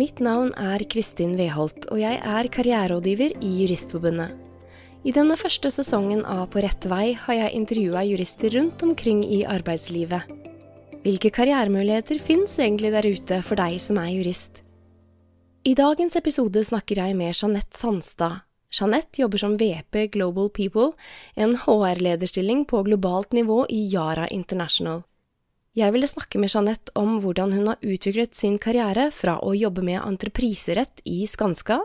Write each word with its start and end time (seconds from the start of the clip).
Mitt 0.00 0.20
navn 0.22 0.48
er 0.56 0.80
Kristin 0.88 1.34
Weholt, 1.36 1.84
og 1.92 1.98
jeg 2.00 2.20
er 2.24 2.46
karriererådgiver 2.48 3.34
i 3.44 3.48
Juristforbundet. 3.58 4.30
I 5.04 5.12
denne 5.12 5.36
første 5.36 5.68
sesongen 5.74 6.22
av 6.24 6.46
På 6.54 6.62
rett 6.64 6.86
vei 6.88 7.10
har 7.26 7.36
jeg 7.36 7.56
intervjua 7.58 8.04
jurister 8.08 8.54
rundt 8.54 8.80
omkring 8.86 9.20
i 9.26 9.42
arbeidslivet. 9.44 10.30
Hvilke 11.04 11.32
karrieremuligheter 11.36 12.22
fins 12.22 12.56
egentlig 12.56 12.94
der 12.94 13.10
ute 13.10 13.42
for 13.44 13.60
deg 13.60 13.76
som 13.82 14.00
er 14.00 14.14
jurist? 14.14 14.62
I 15.68 15.76
dagens 15.76 16.16
episode 16.16 16.64
snakker 16.64 17.02
jeg 17.02 17.18
med 17.18 17.34
Jeanette 17.34 17.76
Sandstad. 17.76 18.46
Jeanette 18.72 19.20
jobber 19.20 19.42
som 19.42 19.58
VP 19.60 20.06
Global 20.16 20.48
People, 20.48 20.94
en 21.36 21.58
HR-lederstilling 21.60 22.64
på 22.64 22.86
globalt 22.88 23.36
nivå 23.36 23.66
i 23.68 23.84
Yara 23.92 24.30
International. 24.32 25.02
Jeg 25.78 25.94
ville 25.94 26.08
snakke 26.10 26.40
med 26.42 26.50
Jeanette 26.50 26.90
om 26.98 27.20
hvordan 27.22 27.52
hun 27.54 27.68
har 27.70 27.84
utviklet 27.86 28.34
sin 28.34 28.56
karriere 28.58 29.12
fra 29.14 29.36
å 29.38 29.52
jobbe 29.54 29.84
med 29.86 30.00
entrepriserett 30.02 31.02
i 31.06 31.22
Skanska, 31.30 31.78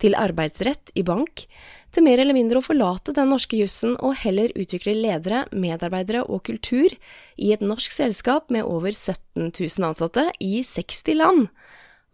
til 0.00 0.16
arbeidsrett 0.16 0.92
i 0.96 1.02
bank, 1.04 1.46
til 1.92 2.04
mer 2.04 2.20
eller 2.20 2.36
mindre 2.36 2.60
å 2.60 2.64
forlate 2.64 3.12
den 3.16 3.28
norske 3.32 3.58
jussen 3.58 3.96
og 4.00 4.16
heller 4.22 4.52
utvikle 4.56 4.94
ledere, 4.96 5.42
medarbeidere 5.52 6.22
og 6.24 6.44
kultur 6.48 6.92
i 7.36 7.50
et 7.52 7.64
norsk 7.64 7.92
selskap 7.92 8.52
med 8.52 8.64
over 8.64 8.92
17 8.92 9.50
000 9.52 9.88
ansatte 9.88 10.26
i 10.40 10.60
60 10.64 11.20
land. 11.20 11.48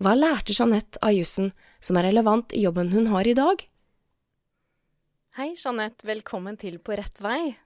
Hva 0.03 0.15
lærte 0.19 0.55
Jeanette 0.55 1.03
av 1.03 1.15
jussen 1.15 1.53
som 1.81 1.99
er 1.99 2.11
relevant 2.11 2.55
i 2.55 2.63
jobben 2.67 2.91
hun 2.95 3.11
har 3.15 3.27
i 3.27 3.37
dag? 3.39 3.63
Hei, 5.39 5.53
Jeanette. 5.59 6.07
Velkommen 6.07 6.59
til 6.59 6.79
På 6.79 6.95
rett 6.99 7.19
vei. 7.23 7.57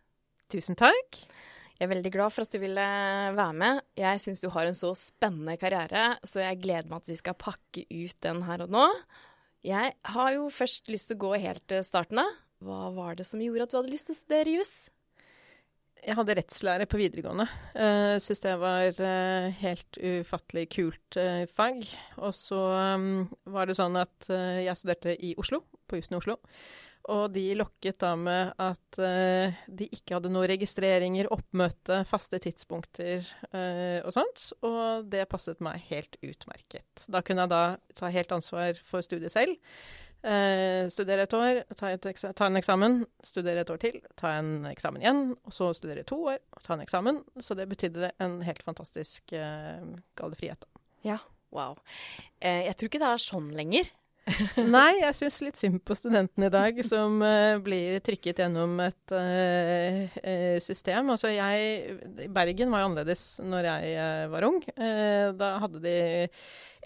Tusen 0.51 0.77
takk. 0.81 1.25
Jeg 1.81 1.87
er 1.87 1.95
veldig 1.95 2.11
glad 2.13 2.33
for 2.35 2.45
at 2.45 2.53
du 2.53 2.59
ville 2.61 2.83
være 3.33 3.53
med. 3.57 3.79
Jeg 3.97 4.21
syns 4.21 4.43
du 4.43 4.51
har 4.53 4.69
en 4.69 4.77
så 4.77 4.91
spennende 4.93 5.55
karriere, 5.57 6.19
så 6.29 6.43
jeg 6.43 6.59
gleder 6.61 6.91
meg 6.91 7.01
at 7.01 7.09
vi 7.09 7.17
skal 7.17 7.39
pakke 7.41 7.87
ut 7.89 8.19
den 8.21 8.43
her 8.45 8.67
og 8.67 8.75
nå. 8.75 8.83
Jeg 9.65 9.95
har 10.13 10.29
jo 10.35 10.51
først 10.53 10.91
lyst 10.93 11.09
til 11.09 11.17
å 11.17 11.23
gå 11.23 11.31
helt 11.41 11.65
til 11.73 11.81
starten 11.87 12.21
av. 12.21 12.35
Hva 12.61 12.91
var 12.93 13.17
det 13.17 13.25
som 13.25 13.41
gjorde 13.41 13.65
at 13.65 13.73
du 13.73 13.79
hadde 13.79 13.95
lyst 13.95 14.11
til 14.11 14.19
å 14.19 14.19
studere 14.19 14.59
juss? 14.59 14.75
Jeg 16.05 16.19
hadde 16.21 16.37
rettslære 16.37 16.89
på 16.93 17.01
videregående. 17.01 17.49
Uh, 17.73 18.21
Syns 18.21 18.45
det 18.45 18.55
var 18.61 19.01
uh, 19.01 19.49
helt 19.65 20.01
ufattelig 20.05 20.67
kult 20.77 21.17
uh, 21.17 21.49
fag. 21.49 21.81
Og 22.21 22.37
så 22.37 22.61
um, 23.01 23.25
var 23.57 23.73
det 23.73 23.81
sånn 23.81 23.97
at 24.01 24.29
uh, 24.29 24.61
jeg 24.61 24.77
studerte 24.77 25.17
i 25.17 25.33
Oslo, 25.41 25.65
på 25.89 25.97
jussen 25.97 26.19
i 26.19 26.21
Oslo. 26.21 26.37
Og 27.09 27.31
de 27.33 27.47
lokket 27.57 27.97
da 28.03 28.13
med 28.19 28.53
at 28.61 28.99
eh, 29.01 29.57
de 29.67 29.89
ikke 29.89 30.19
hadde 30.19 30.33
noen 30.33 30.51
registreringer, 30.51 31.31
oppmøte, 31.33 32.03
faste 32.09 32.41
tidspunkter 32.45 33.25
eh, 33.57 33.99
og 34.05 34.13
sånt. 34.15 34.51
Og 34.67 35.09
det 35.11 35.25
passet 35.31 35.63
meg 35.65 35.81
helt 35.89 36.19
utmerket. 36.21 37.07
Da 37.09 37.25
kunne 37.25 37.47
jeg 37.47 37.55
da 37.55 37.65
ta 37.97 38.13
helt 38.13 38.37
ansvar 38.37 38.79
for 38.85 39.07
studiet 39.07 39.33
selv. 39.33 39.57
Eh, 40.21 40.85
studere 40.93 41.25
et 41.25 41.35
år, 41.35 41.63
ta, 41.73 41.95
et 41.95 42.05
ta, 42.05 42.51
en 42.51 42.61
eksamen, 42.61 42.99
studere 43.25 43.65
et 43.65 43.73
år 43.73 43.81
til, 43.81 43.97
ta 44.21 44.35
en 44.37 44.69
eksamen 44.69 45.01
igjen, 45.01 45.23
og 45.49 45.57
så 45.57 45.71
studere 45.73 46.05
to 46.05 46.19
år, 46.35 46.43
og 46.53 46.67
ta 46.67 46.77
en 46.77 46.85
eksamen. 46.85 47.23
Så 47.41 47.57
det 47.57 47.71
betydde 47.71 48.13
en 48.21 48.43
helt 48.45 48.61
fantastisk 48.67 49.33
uh, 49.33 49.81
frihet. 50.37 50.61
Da. 50.61 50.85
Ja, 51.09 51.17
wow. 51.57 51.81
jeg 52.45 52.77
tror 52.77 52.93
ikke 52.93 53.01
det 53.01 53.09
er 53.09 53.25
sånn 53.25 53.49
lenger. 53.57 53.89
Nei, 54.75 55.01
jeg 55.01 55.17
syns 55.17 55.39
litt 55.45 55.59
synd 55.61 55.81
på 55.87 55.97
studentene 55.99 56.49
i 56.49 56.53
dag 56.53 56.81
som 56.87 57.19
uh, 57.23 57.59
blir 57.63 57.99
trykket 58.05 58.43
gjennom 58.43 58.75
et 58.85 59.15
uh, 59.15 60.19
system. 60.63 61.13
Altså 61.15 61.33
jeg 61.35 61.99
Bergen 62.33 62.73
var 62.73 62.85
jo 62.85 62.91
annerledes 62.91 63.25
når 63.45 63.69
jeg 63.69 63.95
uh, 63.99 64.27
var 64.33 64.49
ung. 64.49 64.61
da 65.41 65.51
hadde 65.63 65.83
de 65.85 65.97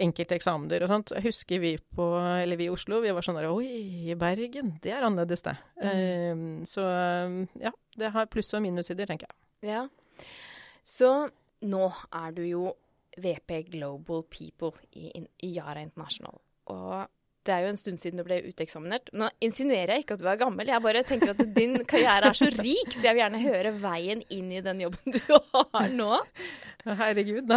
enkelte 0.05 0.39
eksamener 0.39 0.85
og 0.85 0.91
sånt. 0.91 1.15
Jeg 1.15 1.29
husker 1.29 1.63
vi 1.63 1.75
på 1.79 2.09
Eller 2.41 2.59
vi 2.59 2.67
i 2.67 2.73
Oslo, 2.73 2.99
vi 3.05 3.13
var 3.15 3.25
sånn 3.25 3.39
der 3.39 3.51
Oi, 3.53 4.15
Bergen, 4.19 4.75
det 4.83 4.95
er 4.95 5.07
annerledes, 5.07 5.45
det. 5.47 5.55
Mm. 5.85 6.65
så 6.67 6.83
ja, 7.61 7.73
det 7.99 8.11
har 8.15 8.31
pluss- 8.31 8.55
og 8.57 8.65
minussider, 8.65 9.07
tenker 9.11 9.31
jeg. 9.31 9.75
Ja. 9.75 9.85
Så 10.85 11.13
nå 11.65 11.85
er 12.13 12.35
du 12.35 12.43
jo 12.45 12.73
VP 13.17 13.63
Global 13.71 14.25
People 14.31 14.73
i, 14.93 15.11
i 15.47 15.53
Yara 15.55 15.83
International. 15.85 16.41
Og 16.73 17.07
det 17.45 17.55
er 17.55 17.65
jo 17.65 17.73
en 17.73 17.81
stund 17.81 18.01
siden 18.01 18.21
du 18.21 18.25
ble 18.27 18.41
uteksaminert. 18.49 19.11
Nå 19.17 19.29
insinuerer 19.45 19.97
jeg 19.97 20.05
ikke 20.05 20.19
at 20.19 20.25
du 20.25 20.29
er 20.31 20.41
gammel, 20.41 20.71
jeg 20.71 20.85
bare 20.85 21.05
tenker 21.07 21.35
at 21.35 21.43
din 21.57 21.81
karriere 21.91 22.31
er 22.33 22.39
så 22.39 22.51
rik, 22.57 22.93
så 22.93 23.09
jeg 23.09 23.17
vil 23.17 23.25
gjerne 23.25 23.43
høre 23.45 23.75
veien 23.83 24.23
inn 24.35 24.53
i 24.55 24.63
den 24.65 24.85
jobben 24.87 25.17
du 25.17 25.21
har 25.29 25.91
nå. 25.93 26.13
Herregud, 26.85 27.47
da. 27.49 27.57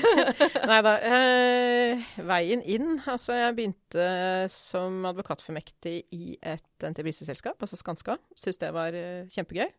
Nei 0.70 0.78
da. 0.82 0.94
Eh, 1.06 2.08
veien 2.26 2.64
inn 2.66 2.96
Altså, 3.06 3.36
jeg 3.38 3.54
begynte 3.54 4.06
som 4.50 5.04
advokatformektig 5.06 5.94
i 6.16 6.34
et 6.42 6.86
entrepriseselskap, 6.86 7.60
altså 7.62 7.78
Skanska. 7.78 8.18
Syns 8.38 8.58
det 8.58 8.72
var 8.74 8.96
uh, 8.96 9.28
kjempegøy. 9.30 9.70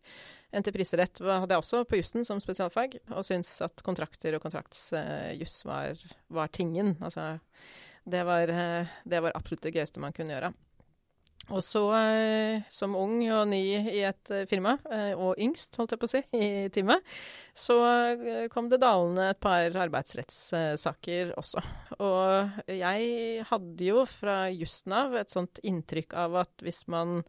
Entrepriserett 0.56 1.20
hadde 1.24 1.52
jeg 1.52 1.64
også 1.64 1.84
på 1.88 2.00
jussen 2.00 2.28
som 2.28 2.40
spesialfag, 2.44 2.98
og 3.12 3.28
syns 3.28 3.54
at 3.64 3.84
kontrakter 3.88 4.36
og 4.36 4.44
kontraktsjuss 4.44 5.62
var, 5.68 6.00
var 6.32 6.52
tingen. 6.56 6.96
Altså 7.04 7.34
det 8.04 8.24
var, 8.24 8.48
eh, 8.48 8.88
det 9.04 9.20
var, 9.20 9.32
absolutt 9.36 9.64
det 9.64 9.76
gøyeste 9.76 10.02
man 10.02 10.14
kunne 10.16 10.36
gjøre. 10.36 10.52
Og 11.52 11.64
så, 11.66 11.82
eh, 11.98 12.64
som 12.70 12.96
ung 12.96 13.18
og 13.34 13.48
ny 13.50 13.62
i 13.92 14.02
et 14.08 14.32
eh, 14.32 14.46
firma, 14.50 14.78
og 15.18 15.40
yngst, 15.42 15.76
holdt 15.78 15.96
jeg 15.96 16.02
på 16.02 16.10
å 16.10 16.12
si, 16.12 16.22
i 16.38 16.70
teamet, 16.74 17.02
så 17.54 17.78
kom 18.54 18.70
det 18.72 18.82
dalende 18.82 19.32
et 19.34 19.42
par 19.42 19.74
arbeidsrettssaker 19.86 21.34
også. 21.40 21.64
Og 22.00 22.70
jeg 22.72 23.48
hadde 23.50 23.90
jo 23.90 24.06
fra 24.10 24.44
jussen 24.54 24.96
av 24.96 25.18
et 25.20 25.34
sånt 25.34 25.60
inntrykk 25.64 26.16
av 26.26 26.44
at 26.46 26.64
hvis 26.64 26.86
man 26.92 27.24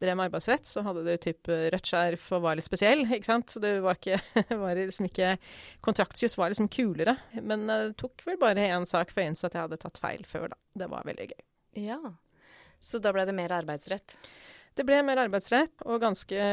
drev 0.00 0.16
med 0.16 0.28
arbeidsrett, 0.28 0.66
så 0.66 0.82
hadde 0.86 1.04
du 1.04 1.12
type 1.20 1.56
rødt 1.74 1.90
skjerf 1.90 2.26
og 2.36 2.44
var 2.46 2.58
litt 2.58 2.66
spesiell, 2.68 3.04
ikke 3.06 3.28
sant. 3.28 3.52
Så 3.52 3.62
det 3.62 3.74
var 3.84 3.98
ikke, 3.98 4.20
var 4.62 4.78
liksom 4.78 5.08
ikke 5.10 5.34
Kontraktsjus 5.84 6.38
var 6.40 6.52
liksom 6.52 6.70
kulere. 6.72 7.16
Men 7.40 7.66
det 7.68 7.80
tok 8.00 8.24
vel 8.26 8.40
bare 8.40 8.68
én 8.70 8.88
sak 8.88 9.12
for 9.14 9.24
innse 9.24 9.48
at 9.48 9.56
jeg 9.56 9.66
hadde 9.66 9.80
tatt 9.80 10.00
feil 10.02 10.24
før, 10.28 10.50
da. 10.54 10.60
Det 10.82 10.90
var 10.92 11.08
veldig 11.08 11.28
gøy. 11.32 11.42
Ja. 11.86 12.00
Så 12.80 13.00
da 13.02 13.12
ble 13.12 13.26
det 13.28 13.36
mer 13.36 13.52
arbeidsrett? 13.52 14.16
Det 14.78 14.86
ble 14.86 15.00
mer 15.04 15.18
arbeidsrett, 15.20 15.82
og 15.90 15.98
ganske, 16.00 16.44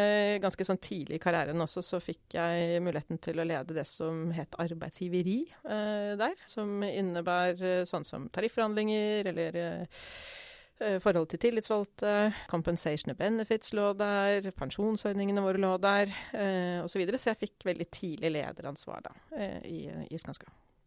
ganske 0.43 0.65
sånn 0.65 0.79
tidlig 0.83 1.19
i 1.19 1.21
karrieren 1.21 1.61
også 1.63 1.83
så 1.85 1.99
fikk 2.03 2.33
jeg 2.35 2.81
muligheten 2.83 3.21
til 3.23 3.39
å 3.39 3.45
lede 3.45 3.77
det 3.77 3.85
som 3.87 4.25
het 4.35 4.57
arbeidsgiveri 4.59 5.37
eh, 5.45 6.17
der. 6.19 6.35
Som 6.49 6.81
innebærer 6.83 7.85
sånn 7.87 8.07
som 8.07 8.25
tariffforhandlinger 8.33 9.31
eller 9.31 9.61
eh, 9.61 9.85
Eh, 9.85 10.46
Forholdet 10.77 11.31
til 11.33 11.41
tillitsvalgte, 11.47 12.11
compensation 12.51 13.09
and 13.09 13.17
benefits 13.17 13.73
lå 13.73 13.87
der, 13.97 14.51
pensjonsordningene 14.53 15.41
våre 15.41 15.61
lå 15.61 15.71
der, 15.81 16.11
eh, 16.37 16.83
osv. 16.83 16.91
Så, 16.93 17.01
videre. 17.01 17.21
så 17.21 17.31
jeg 17.31 17.41
fikk 17.47 17.65
veldig 17.65 17.87
tidlig 17.89 18.31
lederansvar 18.35 19.01
da, 19.07 19.15
eh, 19.37 19.57
i, 19.65 19.79
i. 20.05 20.19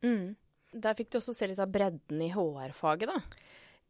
Mm. 0.07 0.37
Der 0.71 0.95
fikk 0.95 1.11
du 1.11 1.19
også 1.19 1.35
se 1.35 1.49
litt 1.51 1.59
av 1.59 1.73
bredden 1.75 2.23
i 2.23 2.31
HR-faget, 2.31 3.11
da? 3.11 3.19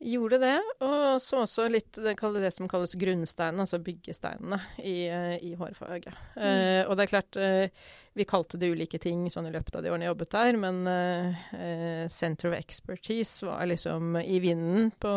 Gjorde 0.01 0.39
det, 0.41 0.59
og 0.81 1.19
så 1.21 1.43
også 1.43 1.67
litt 1.69 1.99
det, 2.01 2.15
det 2.17 2.51
som 2.57 2.69
kalles 2.71 2.95
grunnsteinen, 2.97 3.61
altså 3.61 3.83
byggesteinene 3.85 4.57
i, 4.81 4.95
eh, 5.13 5.35
i 5.45 5.51
hårfaget. 5.61 6.17
Mm. 6.39 6.41
Uh, 6.41 6.81
og 6.87 6.97
det 6.97 7.05
er 7.05 7.11
klart, 7.11 7.37
uh, 7.37 7.91
vi 8.17 8.25
kalte 8.25 8.57
det 8.57 8.71
ulike 8.73 8.97
ting 9.03 9.27
sånn 9.29 9.51
i 9.51 9.53
løpet 9.53 9.77
av 9.77 9.85
de 9.85 9.93
årene 9.93 10.07
jeg 10.07 10.15
jobbet 10.15 10.33
der, 10.33 10.61
men 10.63 10.81
uh, 10.89 12.09
Center 12.09 12.49
of 12.49 12.57
Expertise 12.57 13.45
var 13.45 13.69
liksom 13.69 14.17
i 14.23 14.41
vinden 14.41 14.89
på, 14.97 15.13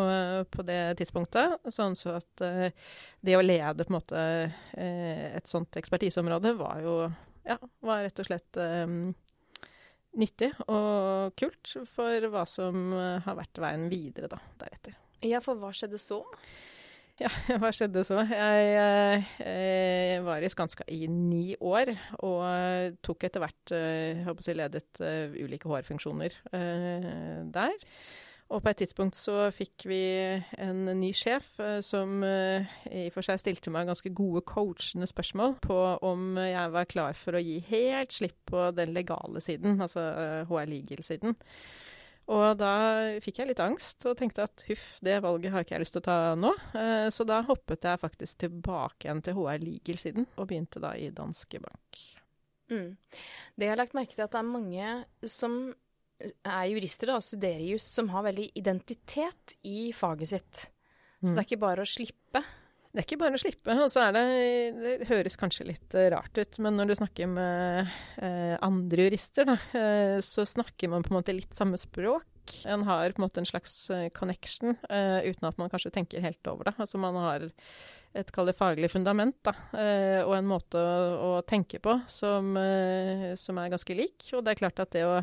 på 0.52 0.68
det 0.68 0.82
tidspunktet. 1.00 1.64
Sånn 1.72 1.96
så 1.96 2.18
at 2.20 2.44
det 2.44 3.38
å 3.38 3.44
lede 3.44 3.88
på 3.88 3.94
en 3.94 3.96
måte 3.96 4.28
et 4.76 5.48
sånt 5.48 5.80
ekspertiseområde 5.80 6.52
var 6.60 6.84
jo 6.84 6.98
ja, 7.44 7.56
var 7.84 8.04
rett 8.04 8.20
og 8.20 8.28
slett 8.28 8.56
um, 8.60 9.14
nyttig 10.20 10.50
og 10.66 11.34
kult 11.38 11.74
for 11.90 12.28
hva 12.32 12.44
som 12.48 12.92
eh, 12.96 13.24
har 13.24 13.38
vært 13.38 13.60
veien 13.62 13.88
videre 13.92 14.30
da, 14.30 14.38
deretter. 14.60 14.96
Ja, 15.24 15.40
for 15.44 15.58
hva 15.60 15.74
skjedde 15.74 16.00
så? 16.02 16.22
Ja, 17.14 17.28
hva 17.62 17.68
skjedde 17.70 18.02
så? 18.02 18.16
Jeg, 18.26 18.62
jeg, 18.74 19.18
eh, 19.46 20.14
jeg 20.16 20.22
var 20.26 20.42
i 20.42 20.48
Skanska 20.50 20.82
i 20.90 21.04
ni 21.06 21.54
år, 21.62 21.92
og 22.26 22.96
tok 23.06 23.28
etter 23.28 23.44
hvert, 23.44 23.70
jeg 23.70 24.16
eh, 24.16 24.24
håper 24.26 24.42
si, 24.42 24.56
ledet 24.58 25.02
ulike 25.38 25.70
hårfunksjoner 25.70 26.40
der. 27.54 27.86
Og 28.52 28.60
på 28.60 28.70
et 28.70 28.80
tidspunkt 28.82 29.16
så 29.16 29.48
fikk 29.54 29.86
vi 29.88 30.02
en 30.60 30.84
ny 30.98 31.10
sjef 31.16 31.54
uh, 31.62 31.78
som 31.84 32.20
uh, 32.22 32.74
i 32.90 33.06
og 33.08 33.14
for 33.14 33.26
seg 33.26 33.40
stilte 33.40 33.72
meg 33.72 33.88
ganske 33.88 34.12
gode 34.14 34.44
coachende 34.46 35.08
spørsmål 35.08 35.56
på 35.64 35.78
om 36.04 36.36
jeg 36.38 36.74
var 36.74 36.90
klar 36.90 37.16
for 37.18 37.38
å 37.38 37.42
gi 37.42 37.56
helt 37.70 38.12
slipp 38.12 38.36
på 38.52 38.68
den 38.76 38.92
legale 38.96 39.40
siden, 39.44 39.80
altså 39.80 40.04
HR 40.50 40.68
Legal-siden. 40.70 41.38
Og 42.34 42.44
da 42.56 42.74
fikk 43.20 43.40
jeg 43.40 43.50
litt 43.50 43.60
angst 43.60 44.04
og 44.08 44.16
tenkte 44.16 44.46
at 44.46 44.64
huff, 44.68 44.84
det 45.04 45.18
valget 45.24 45.52
har 45.52 45.64
ikke 45.64 45.74
jeg 45.76 45.82
lyst 45.82 45.96
til 45.98 46.00
å 46.00 46.06
ta 46.06 46.18
nå. 46.40 46.54
Så 47.12 47.26
da 47.28 47.42
hoppet 47.44 47.84
jeg 47.84 48.00
faktisk 48.00 48.38
tilbake 48.46 49.04
igjen 49.04 49.20
til 49.26 49.36
HR 49.36 49.60
Legal-siden, 49.60 50.30
og 50.38 50.48
begynte 50.48 50.80
da 50.80 50.94
i 50.96 51.10
Danske 51.12 51.60
Bank. 51.60 52.00
Mm. 52.72 52.96
Det 53.56 53.66
jeg 53.66 53.74
har 53.74 53.80
lagt 53.82 53.96
merke 53.96 54.16
til, 54.16 54.24
at 54.24 54.32
det 54.32 54.40
er 54.40 54.54
mange 54.54 54.94
som 55.28 55.58
er 56.44 56.66
jurister 56.72 57.10
da, 57.12 57.16
og 57.20 57.24
studerer 57.26 57.64
juss, 57.74 57.86
som 57.98 58.08
har 58.14 58.24
veldig 58.26 58.50
identitet 58.60 59.56
i 59.64 59.90
faget 59.96 60.28
sitt. 60.34 60.66
Så 61.24 61.30
Mm. 61.32 61.34
det 61.34 61.38
er 61.40 61.48
ikke 61.48 61.60
bare 61.64 61.82
å 61.84 61.88
slippe. 61.88 62.42
Det 62.94 63.00
er 63.00 63.06
ikke 63.08 63.18
bare 63.18 63.34
å 63.34 63.40
slippe. 63.42 63.74
Og 63.82 63.88
så 63.90 64.02
er 64.04 64.12
det 64.12 64.20
Det 65.00 65.08
høres 65.08 65.36
kanskje 65.40 65.64
litt 65.66 65.94
eh, 65.98 66.10
rart 66.12 66.36
ut, 66.38 66.58
men 66.62 66.76
når 66.76 66.86
du 66.86 66.94
snakker 66.94 67.26
med 67.26 67.88
eh, 68.22 68.58
andre 68.62 69.08
jurister, 69.08 69.44
da, 69.48 69.56
eh, 69.74 70.18
så 70.20 70.44
snakker 70.46 70.88
man 70.92 71.02
på 71.02 71.10
en 71.10 71.18
måte 71.22 71.34
litt 71.34 71.50
samme 71.56 71.76
språk. 71.80 72.24
En 72.68 72.84
har 72.84 73.10
på 73.10 73.18
en 73.22 73.24
måte 73.26 73.40
en 73.40 73.48
slags 73.48 73.88
eh, 73.90 74.10
connection, 74.14 74.76
eh, 74.90 75.24
uten 75.26 75.48
at 75.48 75.58
man 75.58 75.70
kanskje 75.72 75.90
tenker 75.96 76.20
helt 76.22 76.46
over 76.46 76.64
det. 76.70 76.74
Altså 76.78 77.00
man 77.00 77.14
har 77.16 77.48
et 78.14 78.30
kall 78.30 78.46
det 78.46 78.54
faglig 78.54 78.92
fundament, 78.92 79.34
da, 79.42 79.56
eh, 79.74 80.20
og 80.22 80.36
en 80.36 80.46
måte 80.46 80.78
å, 80.78 81.40
å 81.40 81.42
tenke 81.42 81.80
på 81.82 81.96
som, 82.06 82.52
som 83.34 83.58
er 83.58 83.72
ganske 83.72 83.96
lik. 83.96 84.28
Og 84.36 84.44
det 84.44 84.52
er 84.54 84.60
klart 84.60 84.78
at 84.84 84.92
det 84.94 85.02
å 85.08 85.16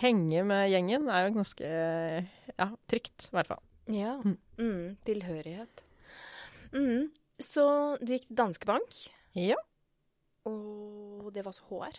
henge 0.00 0.44
med 0.48 0.68
gjengen 0.72 1.08
er 1.12 1.26
jo 1.28 1.34
ganske 1.38 1.68
ja, 2.58 2.68
trygt, 2.90 3.28
i 3.30 3.34
hvert 3.36 3.50
fall. 3.52 3.62
Ja. 3.92 4.16
Mm. 4.24 4.36
Mm, 4.58 4.96
tilhørighet. 5.04 5.82
Mm. 6.74 7.10
Så 7.42 7.64
du 8.00 8.12
gikk 8.14 8.28
til 8.30 8.38
Danske 8.38 8.66
Bank, 8.68 8.96
Ja. 9.34 9.56
og 10.46 11.30
det 11.34 11.44
var 11.44 11.52
så 11.56 11.64
HR. 11.68 11.98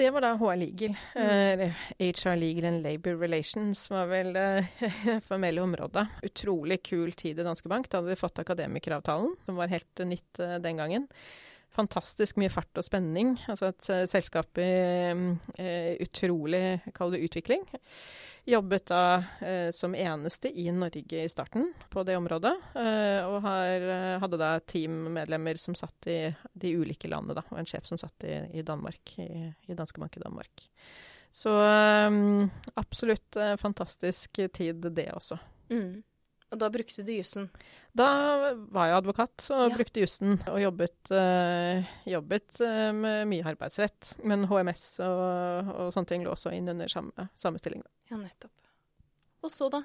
Det 0.00 0.06
var 0.14 0.22
da 0.24 0.30
HR 0.38 0.56
Legal. 0.56 0.94
Mm. 1.18 1.72
HR 1.98 2.36
Legal 2.38 2.64
and 2.70 2.82
Labour 2.86 3.18
Relations 3.20 3.82
var 3.90 4.06
vel 4.08 4.32
det 4.32 4.68
formelle 5.28 5.60
området. 5.60 6.06
Utrolig 6.24 6.78
kul 6.86 7.12
tid 7.12 7.38
i 7.42 7.44
Danske 7.44 7.68
Bank. 7.68 7.90
Da 7.90 7.98
hadde 8.00 8.14
vi 8.14 8.20
fått 8.20 8.38
akademikeravtalen, 8.40 9.34
som 9.44 9.58
var 9.60 9.68
helt 9.72 10.00
eh, 10.00 10.08
nytt 10.08 10.40
eh, 10.40 10.56
den 10.62 10.80
gangen. 10.80 11.08
Fantastisk 11.70 12.40
mye 12.40 12.50
fart 12.50 12.80
og 12.80 12.86
spenning. 12.86 13.36
Altså 13.50 13.70
et 13.70 13.90
eh, 13.92 14.06
selskap 14.10 14.58
i 14.58 14.70
eh, 15.60 15.92
utrolig, 16.02 16.80
kall 16.96 17.14
det 17.14 17.22
utvikling. 17.28 17.62
Jobbet 18.50 18.88
da 18.90 19.02
eh, 19.44 19.68
som 19.76 19.94
eneste 19.94 20.50
i 20.50 20.66
Norge 20.74 21.22
i 21.22 21.28
starten 21.30 21.68
på 21.92 22.02
det 22.08 22.16
området. 22.18 22.54
Eh, 22.74 23.20
og 23.28 23.38
har, 23.46 23.86
eh, 23.94 24.16
hadde 24.22 24.40
da 24.40 24.50
teammedlemmer 24.66 25.60
som 25.62 25.78
satt 25.78 26.10
i 26.10 26.18
de 26.58 26.74
ulike 26.74 27.10
landene, 27.10 27.38
da. 27.38 27.46
Og 27.52 27.62
en 27.62 27.70
sjef 27.70 27.86
som 27.86 28.00
satt 28.00 28.26
i, 28.26 28.34
i 28.58 28.66
Danmark, 28.66 29.14
i, 29.22 29.30
i 29.70 29.78
Danske 29.78 30.02
Bank 30.02 30.18
i 30.18 30.24
Danmark. 30.24 30.66
Så 31.30 31.54
eh, 31.54 32.20
absolutt 32.82 33.38
eh, 33.38 33.54
fantastisk 33.62 34.42
tid, 34.50 34.90
det 34.90 35.10
også. 35.14 35.38
Mm. 35.70 36.00
Og 36.50 36.58
da 36.58 36.66
brukte 36.74 37.04
du 37.06 37.12
jussen. 37.14 37.44
Da 37.94 38.06
var 38.74 38.88
jeg 38.88 38.96
advokat 38.98 39.44
og 39.54 39.70
Ja. 39.70 39.76
brukte 39.76 40.00
jussen 40.02 40.32
og 40.50 40.58
jobbet, 40.58 41.10
eh, 41.14 41.84
jobbet 42.10 42.60
eh, 42.66 42.90
med 42.92 43.28
mye 43.30 43.44
arbeidsrett. 43.52 44.16
Men 44.24 44.46
HMS 44.50 44.98
og, 45.06 45.70
og 45.76 45.92
sånne 45.94 46.06
ting 46.10 46.24
lå 46.26 46.32
også 46.34 46.52
inn 46.56 46.68
under 46.68 46.88
samme, 46.90 47.28
samme 47.38 47.58
stilling. 47.62 47.84
Ja, 48.10 48.16
nettopp. 48.18 48.50
Og 49.42 49.50
så, 49.54 49.70
da? 49.70 49.82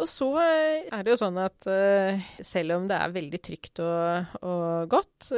Og 0.00 0.08
så 0.08 0.26
eh, 0.40 0.86
er 0.88 1.04
det 1.04 1.12
jo 1.12 1.18
sånn 1.20 1.36
at 1.42 1.66
eh, 1.68 2.22
selv 2.40 2.78
om 2.78 2.86
det 2.88 2.96
er 2.96 3.12
veldig 3.12 3.40
trygt 3.44 3.82
og, 3.84 4.38
og 4.48 4.88
godt 4.92 5.28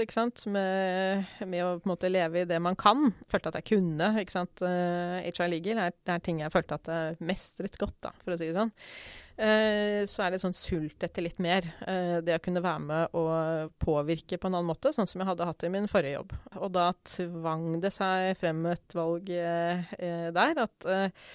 med, 0.46 1.24
med 1.42 1.64
å 1.64 1.72
på 1.80 1.88
en 1.88 1.90
måte 1.90 2.10
leve 2.12 2.44
i 2.44 2.48
det 2.48 2.60
man 2.62 2.78
kan, 2.78 3.10
følte 3.30 3.50
at 3.50 3.58
jeg 3.58 3.68
kunne 3.74 4.12
ikke 4.22 4.36
sant, 4.36 4.62
eh, 4.62 5.26
HR 5.26 5.50
Legal 5.50 5.82
er, 5.82 5.96
er 6.06 6.22
ting 6.22 6.38
jeg 6.44 6.54
følte 6.54 6.78
at 6.78 6.92
jeg 6.92 7.18
mestret 7.26 7.78
godt, 7.80 7.98
da, 8.06 8.14
for 8.22 8.34
å 8.34 8.38
si 8.38 8.48
det 8.48 8.56
sånn. 8.60 8.72
Eh, 9.34 10.04
så 10.06 10.22
er 10.22 10.30
det 10.30 10.40
sånn 10.44 10.54
sult 10.54 11.02
etter 11.02 11.26
litt 11.26 11.40
mer. 11.42 11.66
Eh, 11.88 12.20
det 12.22 12.36
å 12.38 12.42
kunne 12.44 12.62
være 12.62 12.84
med 12.84 13.18
og 13.18 13.74
påvirke 13.82 14.38
på 14.38 14.46
en 14.46 14.54
annen 14.54 14.70
måte, 14.70 14.94
sånn 14.94 15.10
som 15.10 15.22
jeg 15.22 15.30
hadde 15.32 15.48
hatt 15.48 15.66
i 15.66 15.72
min 15.74 15.90
forrige 15.90 16.20
jobb. 16.20 16.36
Og 16.60 16.70
da 16.76 16.92
tvang 17.16 17.66
det 17.82 17.90
seg 17.96 18.38
frem 18.38 18.62
et 18.70 18.94
valg 18.94 19.34
eh, 19.34 19.82
eh, 19.98 20.30
der 20.34 20.62
at 20.68 20.88
eh, 20.90 21.28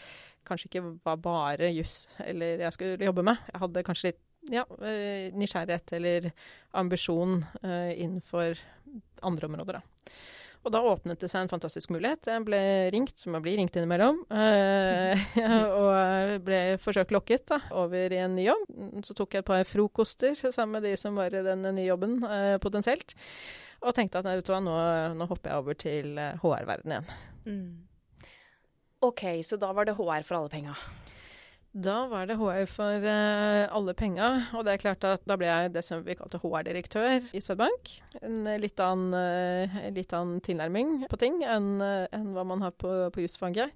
kanskje 0.50 0.72
ikke 0.72 0.88
var 1.06 1.22
bare 1.22 1.69
juss 1.72 2.04
eller 2.25 2.66
jeg 2.66 2.75
skulle 2.75 3.07
jobbe 3.12 3.25
med. 3.30 3.46
Jeg 3.54 3.63
hadde 3.63 3.86
kanskje 3.88 4.12
litt 4.12 4.25
ja, 4.48 4.66
eh, 4.81 5.30
nysgjerrighet 5.36 5.94
eller 5.94 6.31
ambisjon 6.72 7.46
eh, 7.63 8.01
innenfor 8.01 8.60
andre 9.22 9.48
områder, 9.48 9.80
da. 9.80 10.13
Og 10.60 10.74
da 10.75 10.81
åpnet 10.84 11.22
det 11.22 11.30
seg 11.31 11.46
en 11.46 11.51
fantastisk 11.51 11.92
mulighet. 11.94 12.28
Jeg 12.28 12.44
ble 12.44 12.60
ringt, 12.92 13.13
som 13.16 13.31
jeg 13.38 13.44
blir 13.46 13.56
ringt 13.62 13.78
innimellom, 13.80 14.18
eh, 14.28 15.22
og 15.80 16.34
ble 16.44 16.60
forsøkt 16.84 17.13
lokket 17.16 17.46
da, 17.54 17.62
over 17.80 18.12
i 18.12 18.19
en 18.19 18.36
ny 18.36 18.50
jobb. 18.50 18.66
Så 19.07 19.16
tok 19.16 19.38
jeg 19.38 19.46
et 19.46 19.48
par 19.48 19.63
frokoster 19.68 20.36
sammen 20.42 20.75
med 20.78 20.90
de 20.90 20.98
som 21.00 21.16
var 21.16 21.31
i 21.31 21.46
den 21.46 21.63
nye 21.63 21.88
jobben, 21.88 22.19
potensielt. 22.60 23.16
Og 23.80 23.96
tenkte 23.96 24.19
at 24.19 24.51
nå, 24.60 24.75
nå 25.16 25.30
hopper 25.30 25.54
jeg 25.54 25.63
over 25.63 25.80
til 25.80 26.19
HR-verdenen 26.44 26.98
igjen. 26.98 27.16
Mm. 27.48 27.88
OK, 29.00 29.24
så 29.44 29.56
da 29.56 29.72
var 29.74 29.88
det 29.88 29.96
HR 29.96 30.25
for 30.28 30.36
alle 30.40 30.51
penga. 30.51 30.75
Da 31.72 32.07
var 32.10 32.25
det 32.25 32.36
HR 32.40 32.66
for 32.68 33.04
uh, 33.06 33.69
alle 33.78 33.94
penga, 33.94 34.30
og 34.57 34.66
det 34.66 34.74
er 34.74 34.81
klart 34.81 35.06
at 35.06 35.28
da 35.30 35.38
ble 35.38 35.48
jeg 35.48 35.74
det 35.75 35.84
som 35.86 36.01
vi 36.04 36.16
kalte 36.18 36.40
HR-direktør 36.42 37.30
i 37.38 37.42
Swedbank. 37.46 37.92
En 38.24 38.42
eh, 38.50 38.57
litt 38.60 38.81
annen, 38.81 39.13
uh, 39.13 39.84
litt 39.94 40.16
annen 40.18 40.42
tilnærming 40.44 41.06
på 41.12 41.19
ting 41.22 41.44
enn 41.46 41.78
uh, 41.78 42.10
enn 42.16 42.31
hva 42.34 42.44
man 42.50 42.66
har 42.66 42.74
på, 42.74 42.90
på 43.13 43.24
jusfaget. 43.28 43.75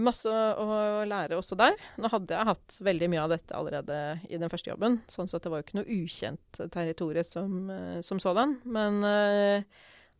Masse 0.00 0.30
å, 0.32 0.64
å 0.64 1.02
lære 1.04 1.36
også 1.36 1.52
der. 1.60 1.74
Nå 2.00 2.08
hadde 2.08 2.32
jeg 2.32 2.48
hatt 2.48 2.76
veldig 2.86 3.08
mye 3.12 3.24
av 3.26 3.34
dette 3.34 3.52
allerede 3.52 3.98
i 4.24 4.38
den 4.40 4.48
første 4.48 4.70
jobben, 4.70 4.96
sånn 5.12 5.28
at 5.28 5.44
det 5.44 5.52
var 5.52 5.60
jo 5.60 5.66
ikke 5.66 5.76
noe 5.76 5.98
ukjent 5.98 6.60
territorium 6.72 7.26
som, 7.28 7.58
som 8.00 8.22
sådan, 8.24 8.54
men 8.64 9.04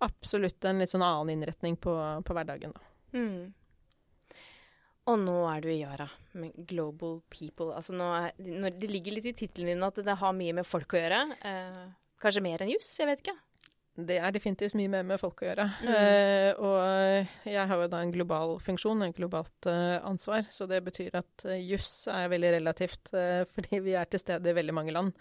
absolutt 0.04 0.68
en 0.68 0.84
litt 0.84 0.92
sånn 0.92 1.06
annen 1.06 1.32
innretning 1.32 1.80
på, 1.80 1.96
på 2.28 2.36
hverdagen, 2.36 2.76
da. 2.76 2.92
Mm. 3.16 3.54
Og 5.08 5.16
nå 5.22 5.36
er 5.48 5.64
du 5.64 5.70
i 5.72 5.80
Yara, 5.80 6.08
med 6.36 6.56
Global 6.68 7.20
People. 7.32 7.72
Altså 7.76 7.94
nå 7.96 8.08
er, 8.18 8.32
når 8.38 8.76
det 8.80 8.90
ligger 8.92 9.16
litt 9.16 9.30
i 9.30 9.36
tittelen 9.36 9.72
din 9.72 9.86
at 9.86 10.00
det 10.04 10.18
har 10.20 10.36
mye 10.36 10.56
med 10.60 10.68
folk 10.68 10.92
å 10.92 11.00
gjøre. 11.00 11.20
Eh, 11.48 11.84
kanskje 12.20 12.44
mer 12.44 12.64
enn 12.64 12.74
juss, 12.74 12.90
jeg 13.00 13.08
vet 13.08 13.22
ikke. 13.24 13.38
Det 13.98 14.20
er 14.22 14.30
definitivt 14.30 14.76
mye 14.78 14.90
mer 14.92 15.06
med 15.06 15.18
folk 15.18 15.40
å 15.42 15.48
gjøre. 15.48 15.64
Mm. 15.82 15.88
Eh, 15.90 16.60
og 16.62 17.48
jeg 17.50 17.64
har 17.70 17.80
jo 17.82 17.88
da 17.90 18.02
en 18.04 18.12
global 18.14 18.54
funksjon, 18.62 19.02
en 19.02 19.14
globalt 19.16 19.66
eh, 19.70 19.96
ansvar. 20.06 20.46
Så 20.54 20.68
det 20.70 20.84
betyr 20.86 21.16
at 21.18 21.46
uh, 21.48 21.56
juss 21.58 22.04
er 22.12 22.30
veldig 22.30 22.52
relativt, 22.60 23.10
eh, 23.18 23.42
fordi 23.56 23.82
vi 23.88 23.96
er 23.98 24.06
til 24.06 24.22
stede 24.22 24.52
i 24.52 24.54
veldig 24.60 24.76
mange 24.76 24.94
land. 24.94 25.16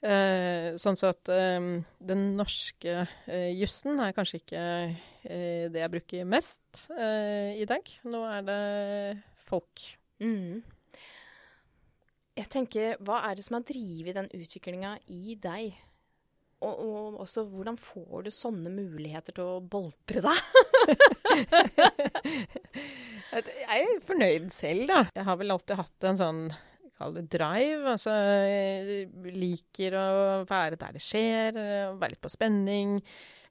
Eh, 0.00 0.76
sånn 0.80 0.96
så 0.96 1.10
at 1.12 1.28
eh, 1.28 1.60
den 2.00 2.22
norske 2.38 3.02
eh, 3.28 3.50
jussen 3.52 4.00
er 4.00 4.14
kanskje 4.16 4.40
ikke 4.40 4.62
eh, 4.64 5.66
det 5.68 5.82
jeg 5.82 5.92
bruker 5.92 6.28
mest 6.28 6.86
eh, 6.96 7.60
i 7.60 7.66
dag. 7.68 7.84
Nå 8.08 8.22
er 8.30 8.46
det 8.46 8.60
folk. 9.50 9.84
Mm. 10.24 10.62
Jeg 12.40 12.48
tenker, 12.48 12.96
hva 13.04 13.20
er 13.28 13.36
det 13.36 13.44
som 13.44 13.58
har 13.58 13.66
drevet 13.68 14.16
den 14.16 14.30
utviklinga 14.38 14.94
i 15.12 15.36
deg? 15.36 15.76
Og, 16.60 16.72
og 16.72 17.20
også, 17.24 17.44
hvordan 17.48 17.76
får 17.80 18.24
du 18.26 18.30
sånne 18.32 18.72
muligheter 18.72 19.36
til 19.36 19.44
å 19.48 19.60
boltre 19.64 20.20
deg? 20.24 20.38
Jeg 23.30 23.84
er 23.84 24.00
fornøyd 24.02 24.48
selv, 24.52 24.88
da. 24.90 25.04
Jeg 25.14 25.24
har 25.28 25.36
vel 25.38 25.54
alltid 25.54 25.78
hatt 25.78 26.06
en 26.08 26.18
sånn 26.18 26.40
Kall 27.00 27.16
det 27.16 27.26
drive. 27.32 27.94
Altså, 27.96 28.12
liker 29.32 29.96
å 29.96 30.06
være 30.44 30.76
der 30.76 30.98
det 30.98 31.04
skjer, 31.04 31.56
være 31.96 32.12
litt 32.12 32.20
på 32.20 32.32
spenning. 32.32 32.98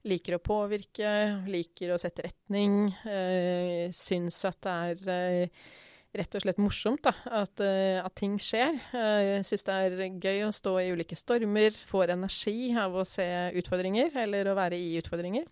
Liker 0.06 0.38
å 0.38 0.40
påvirke, 0.40 1.10
liker 1.50 1.90
å 1.92 1.98
sette 2.00 2.24
retning. 2.24 2.86
Øh, 3.04 3.90
syns 3.92 4.38
at 4.48 4.62
det 4.64 4.76
er 4.86 5.10
øh, 5.42 5.64
rett 6.16 6.36
og 6.38 6.42
slett 6.42 6.62
morsomt 6.62 7.04
da, 7.04 7.12
at, 7.42 7.60
eh, 7.62 7.98
at 8.00 8.14
ting 8.18 8.38
skjer. 8.40 8.78
Eh, 8.96 9.42
syns 9.46 9.66
det 9.66 9.76
er 9.76 10.16
gøy 10.22 10.46
å 10.46 10.54
stå 10.54 10.78
i 10.80 10.88
ulike 10.94 11.18
stormer. 11.18 11.76
Får 11.90 12.14
energi 12.16 12.72
av 12.78 12.96
å 12.96 13.06
se 13.06 13.26
utfordringer, 13.60 14.14
eller 14.24 14.50
å 14.50 14.56
være 14.58 14.78
i 14.80 14.96
utfordringer. 15.02 15.46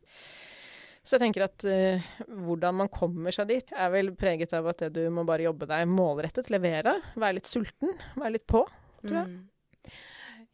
Så 1.08 1.16
jeg 1.16 1.22
tenker 1.22 1.46
at 1.46 1.64
uh, 1.64 2.08
hvordan 2.44 2.76
man 2.82 2.90
kommer 2.92 3.32
seg 3.32 3.48
dit, 3.48 3.70
er 3.72 3.88
vel 3.94 4.12
preget 4.18 4.52
av 4.58 4.68
at 4.74 4.84
du 4.92 5.00
må 5.14 5.24
bare 5.28 5.46
jobbe 5.46 5.68
deg 5.70 5.86
målrettet, 5.88 6.50
levere. 6.52 6.98
Være 7.16 7.38
litt 7.38 7.48
sulten, 7.48 7.94
være 8.18 8.34
litt 8.36 8.44
på, 8.50 8.60
tror 9.06 9.22
jeg. 9.22 9.30
Mm. 9.32 9.94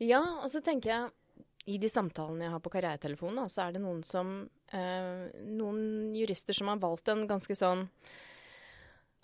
Ja, 0.04 0.23
og 0.44 0.46
så 0.52 0.62
tenker 0.62 0.92
jeg 0.92 1.11
i 1.75 1.78
de 1.80 1.88
samtalene 1.88 2.46
jeg 2.46 2.52
har 2.52 2.62
på 2.62 2.73
karrieretelefonen, 2.75 3.49
så 3.49 3.64
er 3.64 3.75
det 3.75 3.82
noen 3.82 4.02
som 4.04 4.37
eh, 4.76 5.26
Noen 5.49 6.12
jurister 6.16 6.56
som 6.56 6.68
har 6.68 6.82
valgt 6.82 7.08
en 7.08 7.25
ganske 7.28 7.56
sånn 7.56 7.87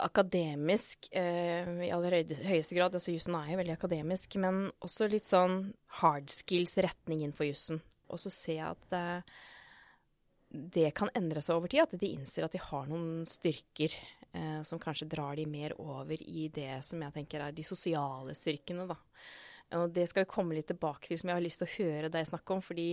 akademisk 0.01 1.11
eh, 1.13 1.67
i 1.85 1.91
aller 1.93 2.17
høyeste 2.41 2.73
grad. 2.73 2.97
Altså 2.97 3.13
jussen 3.13 3.37
er 3.37 3.51
jo 3.51 3.59
veldig 3.59 3.75
akademisk, 3.75 4.39
men 4.41 4.63
også 4.81 5.09
litt 5.11 5.29
sånn 5.29 5.59
hard 6.01 6.33
skills-retning 6.33 7.21
innenfor 7.21 7.51
jussen. 7.51 7.83
Og 8.09 8.17
så 8.23 8.33
ser 8.33 8.57
jeg 8.57 8.71
at 8.71 8.97
eh, 8.97 9.37
det 10.51 10.89
kan 10.97 11.11
endre 11.15 11.41
seg 11.43 11.57
over 11.57 11.71
tid, 11.71 11.85
at 11.85 11.99
de 11.99 12.11
innser 12.11 12.45
at 12.45 12.55
de 12.55 12.59
har 12.61 12.89
noen 12.89 13.23
styrker 13.29 13.93
eh, 14.35 14.59
som 14.67 14.81
kanskje 14.81 15.07
drar 15.11 15.37
de 15.39 15.45
mer 15.47 15.77
over 15.79 16.19
i 16.19 16.49
det 16.53 16.81
som 16.85 17.01
jeg 17.01 17.15
tenker 17.15 17.45
er 17.45 17.55
de 17.55 17.65
sosiale 17.65 18.35
styrkene, 18.37 18.87
da. 18.89 18.97
Og 19.79 19.91
det 19.95 20.09
skal 20.11 20.25
vi 20.25 20.33
komme 20.33 20.57
litt 20.57 20.67
tilbake 20.67 21.07
til, 21.07 21.19
som 21.19 21.31
jeg 21.31 21.39
har 21.39 21.45
lyst 21.45 21.63
til 21.63 21.69
å 21.69 21.75
høre 21.77 22.11
deg 22.11 22.27
snakke 22.27 22.57
om, 22.57 22.63
fordi 22.65 22.89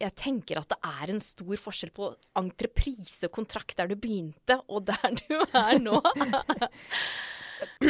jeg 0.00 0.16
tenker 0.16 0.58
at 0.58 0.70
det 0.72 0.78
er 0.88 1.12
en 1.12 1.22
stor 1.22 1.60
forskjell 1.60 1.92
på 1.94 2.08
entreprisekontrakt 2.40 3.76
der 3.78 3.92
du 3.92 3.98
begynte, 4.00 4.56
og 4.66 4.88
der 4.88 5.14
du 5.20 5.36
er 5.38 5.76
nå. 5.82 6.00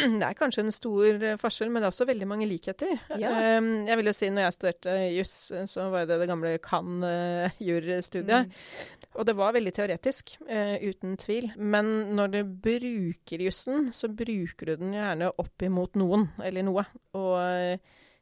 Det 0.20 0.26
er 0.26 0.38
kanskje 0.38 0.64
en 0.64 0.74
stor 0.74 1.24
forskjell, 1.40 1.70
men 1.70 1.82
det 1.82 1.88
er 1.88 1.94
også 1.94 2.06
veldig 2.08 2.28
mange 2.28 2.48
likheter. 2.48 2.96
Ja. 3.20 3.58
Um, 3.58 3.86
jeg 3.88 4.00
vil 4.00 4.10
jo 4.10 4.14
si 4.16 4.30
når 4.32 4.46
jeg 4.46 4.56
studerte 4.56 4.96
juss, 5.16 5.36
så 5.72 5.86
var 5.92 6.08
det 6.08 6.20
det 6.22 6.28
gamle 6.30 6.56
kan-jurstudiet. 6.64 8.50
Mm. 8.50 9.06
Og 9.18 9.26
det 9.26 9.36
var 9.38 9.54
veldig 9.56 9.74
teoretisk, 9.76 10.34
uh, 10.48 10.76
uten 10.82 11.16
tvil. 11.20 11.50
Men 11.56 11.94
når 12.18 12.34
du 12.34 12.40
bruker 12.66 13.46
jussen, 13.46 13.90
så 13.94 14.10
bruker 14.12 14.72
du 14.72 14.76
den 14.84 14.94
gjerne 14.96 15.32
opp 15.40 15.66
imot 15.66 15.98
noen, 16.00 16.28
eller 16.44 16.66
noe. 16.66 16.86
Og 17.18 17.34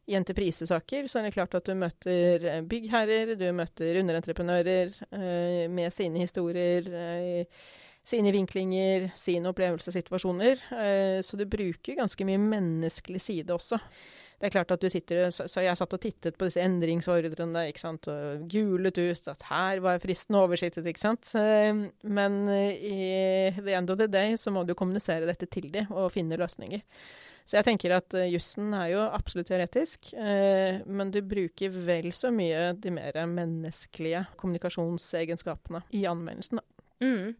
i 0.08 0.16
entreprisesaker 0.16 1.08
så 1.10 1.20
er 1.20 1.28
det 1.28 1.34
klart 1.36 1.58
at 1.58 1.68
du 1.68 1.74
møter 1.76 2.46
byggherrer, 2.68 3.34
du 3.36 3.50
møter 3.52 4.00
underentreprenører 4.00 4.94
med 5.68 5.92
sine 5.92 6.22
historier. 6.24 6.88
Sine 8.08 8.32
vinklinger, 8.32 9.10
sine 9.18 9.50
opplevelser 9.50 9.92
og 9.92 9.98
situasjoner. 9.98 10.62
så 11.20 11.36
du 11.36 11.44
bruker 11.44 11.98
ganske 11.98 12.24
mye 12.24 12.40
menneskelig 12.40 13.20
side 13.20 13.52
også. 13.52 13.76
Det 14.38 14.46
er 14.46 14.54
klart 14.54 14.70
at 14.70 14.82
du 14.82 14.86
sitter, 14.86 15.32
så 15.34 15.62
Jeg 15.64 15.76
satt 15.76 15.94
og 15.96 16.00
tittet 16.00 16.36
på 16.38 16.46
disse 16.46 16.62
endringsordrene 16.62 17.64
ikke 17.72 17.82
sant, 17.82 18.06
og 18.06 18.44
gulet 18.50 19.00
ut 19.00 19.30
at 19.32 19.46
her 19.48 19.80
var 19.82 19.98
fristen 19.98 20.38
oversittet. 20.38 20.86
ikke 20.86 21.02
sant? 21.02 21.32
Eh, 21.34 21.74
men 22.06 22.36
i 22.48 23.50
the 23.58 23.74
end 23.74 23.90
of 23.90 23.98
the 23.98 24.06
day 24.06 24.36
så 24.38 24.54
må 24.54 24.62
du 24.64 24.76
kommunisere 24.78 25.26
dette 25.26 25.50
til 25.50 25.72
dem 25.74 25.90
og 25.90 26.12
finne 26.14 26.38
løsninger. 26.38 26.84
Så 27.48 27.56
jeg 27.56 27.64
tenker 27.64 27.96
at 27.96 28.14
jussen 28.28 28.74
er 28.76 28.92
jo 28.92 29.00
absolutt 29.00 29.48
teoretisk, 29.48 30.10
men 30.12 31.10
du 31.10 31.22
bruker 31.24 31.72
vel 31.72 32.10
så 32.12 32.28
mye 32.28 32.74
de 32.76 32.92
mer 32.92 33.16
menneskelige 33.24 34.20
kommunikasjonsegenskapene 34.36 35.80
i 35.96 36.02
anmeldelsen. 36.10 36.60
Da. 36.60 37.06
Mm. 37.06 37.32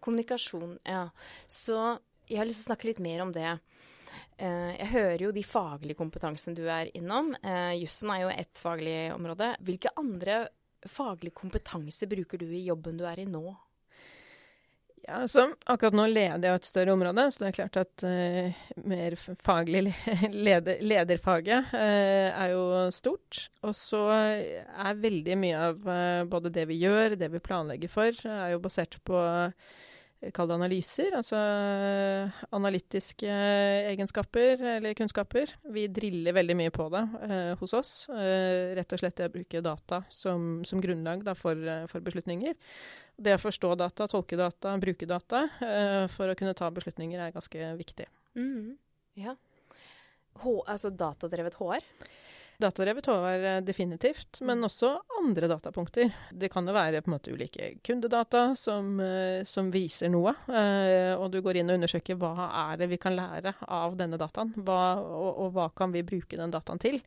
Kommunikasjon, 0.00 0.78
ja. 0.86 1.06
Så 1.46 1.78
jeg 2.28 2.40
har 2.40 2.48
lyst 2.48 2.62
til 2.62 2.68
å 2.68 2.70
snakke 2.72 2.90
litt 2.90 3.02
mer 3.04 3.24
om 3.24 3.32
det. 3.34 3.56
Uh, 4.38 4.72
jeg 4.74 4.90
hører 4.92 5.24
jo 5.26 5.32
de 5.34 5.44
faglige 5.46 5.98
kompetansene 5.98 6.56
du 6.56 6.64
er 6.70 6.92
innom. 6.96 7.32
Uh, 7.42 7.74
jussen 7.78 8.12
er 8.14 8.24
jo 8.24 8.34
ett 8.34 8.62
faglig 8.62 8.98
område. 9.14 9.54
Hvilke 9.66 9.94
andre 9.98 10.44
faglige 10.86 11.34
kompetanse 11.40 12.06
bruker 12.10 12.40
du 12.40 12.46
i 12.52 12.66
jobben 12.68 13.00
du 13.00 13.06
er 13.08 13.24
i 13.24 13.28
nå? 13.28 13.46
Ja, 15.06 15.22
så 15.28 15.46
Akkurat 15.70 15.96
nå 15.96 16.06
leder 16.10 16.44
jeg 16.48 16.60
et 16.60 16.68
større 16.68 16.94
område, 16.96 17.24
så 17.32 17.42
det 17.42 17.48
er 17.48 17.56
klart 17.56 17.78
at 17.80 18.04
uh, 18.04 18.60
mer 18.88 19.16
faglig 19.18 19.92
leder, 20.48 20.82
lederfaget 20.84 21.72
uh, 21.72 22.28
er 22.32 22.54
jo 22.54 22.64
stort. 22.94 23.44
Og 23.62 23.76
så 23.76 24.02
er 24.12 25.02
veldig 25.02 25.38
mye 25.40 25.66
av 25.70 25.84
uh, 25.88 26.22
både 26.30 26.52
det 26.54 26.68
vi 26.70 26.80
gjør, 26.82 27.18
det 27.20 27.30
vi 27.32 27.42
planlegger 27.44 27.92
for, 27.92 28.24
er 28.28 28.54
jo 28.54 28.62
basert 28.64 28.98
på 29.08 29.22
Kall 30.34 30.48
det 30.50 30.56
analyser, 30.56 31.14
altså 31.14 31.38
analytiske 32.56 33.28
egenskaper 33.92 34.64
eller 34.74 34.96
kunnskaper. 34.98 35.52
Vi 35.70 35.84
driller 35.94 36.34
veldig 36.34 36.56
mye 36.58 36.72
på 36.74 36.88
det 36.90 37.02
eh, 37.28 37.52
hos 37.60 37.74
oss. 37.78 37.92
Eh, 38.10 38.74
rett 38.74 38.96
og 38.96 38.98
slett 38.98 39.14
det 39.20 39.28
å 39.28 39.34
bruke 39.36 39.62
data 39.62 40.00
som, 40.10 40.64
som 40.66 40.82
grunnlag 40.82 41.22
da, 41.22 41.36
for, 41.38 41.62
for, 41.92 42.02
beslutninger. 42.02 42.58
Det 43.14 43.36
å 43.36 43.42
forstå 43.44 43.70
data, 43.78 44.08
tolke 44.10 44.40
data, 44.40 44.74
bruke 44.82 45.06
data 45.06 45.44
eh, 45.62 46.04
for 46.10 46.34
å 46.34 46.36
kunne 46.38 46.56
ta 46.58 46.72
beslutninger 46.74 47.22
er 47.22 47.36
ganske 47.38 47.70
viktig. 47.78 48.10
Mm, 48.34 48.74
ja. 49.22 49.38
H 50.42 50.56
altså 50.66 50.90
datadrevet 50.90 51.60
HR? 51.62 51.86
Datadrevet 52.58 53.06
HR 53.06 53.60
definitivt, 53.62 54.40
men 54.42 54.64
også 54.66 54.88
andre 55.20 55.46
datapunkter. 55.46 56.10
Det 56.34 56.48
kan 56.50 56.66
jo 56.66 56.72
være 56.74 57.04
på 57.04 57.06
en 57.06 57.14
måte 57.14 57.30
ulike 57.30 57.68
kundedata 57.86 58.56
som, 58.58 58.98
eh, 58.98 59.44
som 59.46 59.70
viser 59.70 60.10
noe. 60.10 60.32
Eh, 60.50 61.14
og 61.14 61.30
du 61.30 61.38
går 61.40 61.60
inn 61.60 61.70
og 61.70 61.78
undersøker 61.78 62.18
hva 62.18 62.48
er 62.72 62.80
det 62.82 62.90
vi 62.90 62.98
kan 62.98 63.14
lære 63.14 63.54
av 63.62 63.94
denne 63.94 64.18
dataen, 64.18 64.50
hva, 64.58 64.98
og, 64.98 65.38
og 65.38 65.52
hva 65.54 65.68
kan 65.70 65.94
vi 65.94 66.02
bruke 66.02 66.34
den 66.34 66.50
dataen 66.50 66.82
til. 66.82 66.98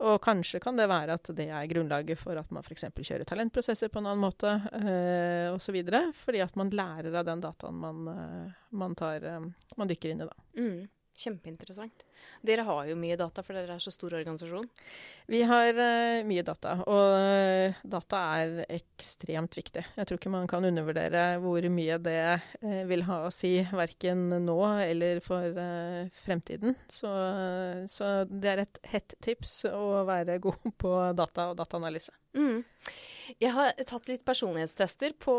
Og 0.00 0.18
kanskje 0.24 0.58
kan 0.64 0.74
det 0.74 0.88
være 0.90 1.14
at 1.14 1.30
det 1.38 1.46
er 1.54 1.70
grunnlaget 1.70 2.18
for 2.18 2.34
at 2.40 2.50
man 2.50 2.66
f.eks. 2.66 2.88
kjører 2.90 3.28
talentprosesser 3.28 3.92
på 3.92 4.00
en 4.00 4.10
annen 4.10 4.26
måte 4.26 4.56
eh, 4.74 5.54
osv. 5.54 5.84
Fordi 6.18 6.42
at 6.42 6.56
man 6.58 6.74
lærer 6.74 7.14
av 7.14 7.30
den 7.30 7.46
dataen 7.46 7.78
man, 7.78 8.08
eh, 8.10 8.62
man, 8.74 8.98
tar, 8.98 9.22
man 9.76 9.92
dykker 9.92 10.10
inn 10.10 10.24
i. 10.24 10.32
da. 10.32 10.48
Mm. 10.58 10.88
Kjempeinteressant. 11.16 12.04
Dere 12.46 12.64
har 12.64 12.86
jo 12.88 12.96
mye 12.96 13.16
data, 13.18 13.42
for 13.44 13.56
dere 13.56 13.74
er 13.76 13.82
så 13.82 13.92
stor 13.92 14.14
organisasjon. 14.16 14.68
Vi 15.30 15.42
har 15.48 15.70
uh, 15.76 16.22
mye 16.28 16.44
data, 16.46 16.76
og 16.88 17.16
uh, 17.16 17.80
data 17.82 18.20
er 18.40 18.62
ekstremt 18.78 19.58
viktig. 19.58 19.84
Jeg 19.98 20.08
tror 20.08 20.20
ikke 20.20 20.32
man 20.32 20.48
kan 20.50 20.64
undervurdere 20.64 21.24
hvor 21.42 21.66
mye 21.72 21.98
det 22.00 22.22
uh, 22.62 22.82
vil 22.88 23.04
ha 23.08 23.20
å 23.26 23.34
si, 23.34 23.52
verken 23.68 24.28
nå 24.46 24.58
eller 24.86 25.20
for 25.24 25.60
fremtiden. 26.22 26.78
Så, 26.88 27.10
så, 27.90 28.12
det 28.30 28.54
er 28.54 28.64
et 28.64 28.80
hett 28.94 29.16
tips 29.20 29.64
å 29.70 30.04
være 30.08 30.40
god 30.42 30.72
på 30.80 30.94
data 31.18 31.50
og 31.52 31.60
dataanalyse. 31.60 32.14
Mm. 32.38 32.62
Jeg 33.38 33.52
har 33.54 33.70
tatt 33.86 34.08
litt 34.10 34.24
personlighetstester 34.26 35.14
på 35.20 35.34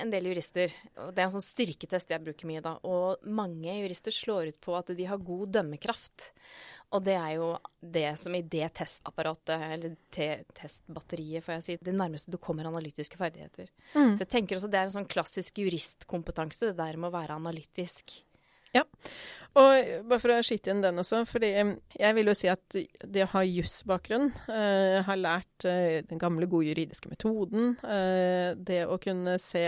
en 0.00 0.10
del 0.12 0.30
jurister. 0.30 0.72
Det 0.94 1.20
er 1.20 1.26
en 1.26 1.34
sånn 1.34 1.44
styrketest 1.44 2.14
jeg 2.14 2.24
bruker 2.24 2.48
mye 2.48 2.62
da. 2.64 2.76
Og 2.88 3.26
mange 3.28 3.74
jurister 3.82 4.14
slår 4.14 4.54
ut 4.54 4.60
på 4.62 4.76
at 4.78 4.92
de 4.96 5.08
har 5.10 5.20
god 5.20 5.52
dømmekraft. 5.58 6.30
Og 6.90 7.04
det 7.06 7.14
er 7.14 7.36
jo 7.36 7.50
det 7.78 8.08
som 8.18 8.34
i 8.34 8.42
det 8.42 8.66
testapparatet, 8.80 9.66
eller 9.76 9.92
te 10.10 10.30
testbatteriet, 10.58 11.44
får 11.44 11.58
jeg 11.58 11.66
si, 11.66 11.76
det 11.86 11.94
nærmeste 11.94 12.32
du 12.32 12.38
kommer 12.42 12.66
analytiske 12.66 13.20
ferdigheter. 13.20 13.68
Mm. 13.92 14.16
Så 14.16 14.24
jeg 14.24 14.32
tenker 14.32 14.58
også 14.58 14.70
det 14.72 14.80
er 14.80 14.88
en 14.88 14.96
sånn 14.96 15.10
klassisk 15.10 15.60
juristkompetanse, 15.62 16.72
det 16.72 16.80
der 16.80 16.98
med 16.98 17.12
å 17.12 17.14
være 17.14 17.38
analytisk. 17.38 18.16
Ja, 18.76 18.84
og 19.58 20.04
bare 20.06 20.22
for 20.22 20.30
å 20.30 20.42
skyte 20.46 20.70
inn 20.70 20.82
den 20.84 21.02
også, 21.02 21.24
fordi 21.26 21.48
jeg 21.50 22.14
vil 22.14 22.30
jo 22.30 22.34
si 22.38 22.46
at 22.52 22.76
det 23.02 23.24
å 23.24 23.30
ha 23.32 23.40
jussbakgrunn, 23.42 24.28
eh, 24.46 25.00
har 25.06 25.18
lært 25.18 25.66
eh, 25.66 26.04
den 26.06 26.20
gamle, 26.22 26.46
gode 26.50 26.70
juridiske 26.70 27.10
metoden, 27.10 27.72
eh, 27.82 28.52
det 28.54 28.84
å 28.86 29.00
kunne 29.02 29.34
se 29.42 29.64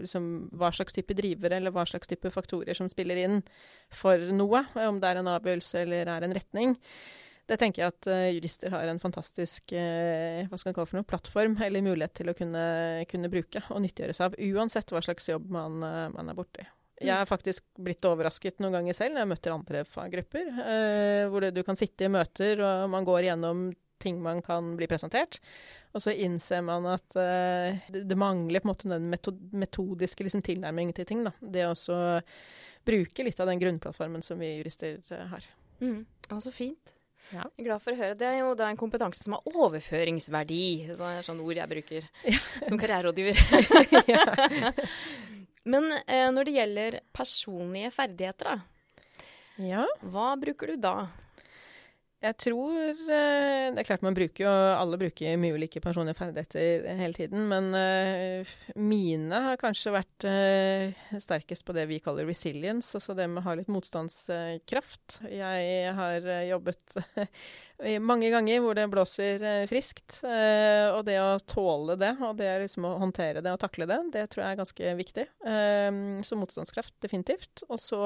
liksom, 0.00 0.30
hva 0.56 0.70
slags 0.72 0.96
type 0.96 1.16
drivere 1.18 1.60
eller 1.60 1.74
hva 1.74 1.84
slags 1.88 2.08
type 2.08 2.32
faktorer 2.32 2.78
som 2.78 2.88
spiller 2.88 3.20
inn 3.26 3.42
for 3.92 4.24
noe, 4.32 4.64
om 4.86 5.02
det 5.02 5.12
er 5.12 5.20
en 5.20 5.30
avgjørelse 5.34 5.84
eller 5.84 6.08
er 6.16 6.24
en 6.24 6.36
retning. 6.36 6.74
Det 7.46 7.60
tenker 7.60 7.84
jeg 7.84 7.92
at 7.92 8.08
uh, 8.10 8.24
jurister 8.34 8.72
har 8.74 8.88
en 8.90 8.98
fantastisk 8.98 9.70
uh, 9.76 10.40
hva 10.50 10.58
skal 10.58 10.72
man 10.72 10.78
kalle 10.80 10.90
for 10.90 10.98
noe, 10.98 11.06
plattform 11.06 11.54
eller 11.62 11.84
mulighet 11.86 12.16
til 12.18 12.32
å 12.32 12.34
kunne, 12.34 12.64
kunne 13.06 13.30
bruke 13.30 13.62
og 13.70 13.84
nyttiggjøre 13.84 14.16
seg 14.16 14.32
av, 14.32 14.40
uansett 14.48 14.90
hva 14.90 15.04
slags 15.04 15.30
jobb 15.30 15.46
man, 15.54 15.78
uh, 15.84 16.08
man 16.16 16.32
er 16.32 16.40
borti. 16.40 16.66
Jeg 16.96 17.12
er 17.12 17.28
faktisk 17.28 17.64
blitt 17.82 18.04
overrasket 18.08 18.62
noen 18.62 18.78
ganger 18.78 18.96
selv 18.96 19.16
når 19.16 19.24
jeg 19.24 19.30
møter 19.34 19.52
andre 19.54 19.82
faggrupper, 19.88 20.46
eh, 20.62 21.24
hvor 21.28 21.44
det, 21.44 21.52
du 21.56 21.60
kan 21.66 21.76
sitte 21.76 22.06
i 22.06 22.12
møter 22.12 22.62
og 22.64 22.86
man 22.92 23.04
går 23.04 23.26
gjennom 23.28 23.66
ting 24.00 24.22
man 24.22 24.42
kan 24.44 24.74
bli 24.76 24.88
presentert. 24.88 25.40
Og 25.96 26.02
så 26.04 26.12
innser 26.12 26.64
man 26.64 26.86
at 26.92 27.16
eh, 27.20 27.78
det, 27.92 28.04
det, 28.08 28.18
mangler 28.20 28.60
på 28.60 28.68
en 28.68 28.72
måte 28.72 28.90
den 28.90 29.08
metodiske 29.56 30.26
liksom, 30.26 30.44
tilnærmingen 30.44 30.96
til 30.96 31.08
ting. 31.08 31.24
Da. 31.24 31.32
Det 31.40 31.64
å 31.66 31.72
også 31.74 32.00
bruke 32.86 33.24
litt 33.26 33.40
av 33.40 33.50
den 33.50 33.62
grunnplattformen 33.62 34.24
som 34.24 34.40
vi 34.40 34.56
jurister 34.58 35.00
eh, 35.12 35.24
har. 35.32 35.48
Mm. 35.80 36.04
Å, 36.30 36.40
så 36.40 36.52
fint. 36.54 36.92
Ja. 37.32 37.42
Jeg 37.56 37.64
er 37.64 37.68
glad 37.70 37.82
for 37.82 37.96
å 37.96 37.98
høre. 37.98 38.18
Det 38.18 38.28
er 38.28 38.36
jo 38.42 38.52
da 38.58 38.68
en 38.70 38.78
kompetanse 38.78 39.24
som 39.24 39.34
har 39.36 39.56
overføringsverdi. 39.56 40.66
Det 40.92 40.98
er 41.00 41.26
sånn 41.26 41.40
ord 41.42 41.58
jeg 41.58 41.72
bruker 41.72 42.10
ja. 42.28 42.42
som 42.68 42.78
karriererådgiver. 42.80 43.40
Men 45.66 45.90
eh, 46.06 46.28
når 46.30 46.46
det 46.46 46.56
gjelder 46.56 46.98
personlige 47.16 47.90
ferdigheter, 47.94 48.52
da. 48.54 48.58
Ja. 49.56 49.86
Hva 50.04 50.34
bruker 50.38 50.72
du 50.72 50.80
da? 50.80 51.08
Jeg 52.24 52.36
tror 52.40 52.72
eh, 53.12 53.66
Det 53.74 53.82
er 53.82 53.86
klart 53.86 54.04
man 54.04 54.16
bruker 54.16 54.46
jo 54.46 54.50
Alle 54.50 54.96
bruker 55.00 55.36
mye 55.40 55.56
ulike 55.58 55.82
personlige 55.84 56.16
ferdigheter 56.16 56.86
hele 56.96 57.16
tiden. 57.16 57.44
Men 57.50 57.68
uh, 57.76 58.54
mine 58.80 59.40
har 59.44 59.60
kanskje 59.60 59.92
vært 59.94 60.26
uh, 60.26 60.96
sterkest 61.20 61.66
på 61.66 61.76
det 61.76 61.86
vi 61.90 62.00
kaller 62.02 62.28
resilience. 62.28 62.94
Altså 62.96 63.16
det 63.16 63.28
med 63.28 63.42
å 63.42 63.46
ha 63.50 63.56
litt 63.58 63.70
motstandskraft. 63.72 65.20
Jeg 65.28 65.92
har 65.98 66.28
jobbet 66.48 66.98
mange 68.10 68.32
ganger 68.32 68.62
hvor 68.64 68.78
det 68.78 68.88
blåser 68.92 69.46
friskt. 69.68 70.22
og 70.24 71.02
det 71.06 71.18
å 71.20 71.38
tåle 71.44 71.98
det, 72.00 72.14
og 72.24 72.38
det 72.40 72.50
liksom 72.64 72.88
å 72.88 72.96
håndtere 73.02 73.44
det 73.44 73.52
og 73.52 73.60
takle 73.60 73.88
det, 73.90 74.00
det 74.14 74.28
tror 74.32 74.44
jeg 74.44 74.56
er 74.56 74.62
ganske 74.62 74.94
viktig. 75.02 75.26
så 76.26 76.38
motstandskraft 76.40 76.96
definitivt. 77.04 77.66
Og 77.68 77.82
så 77.82 78.00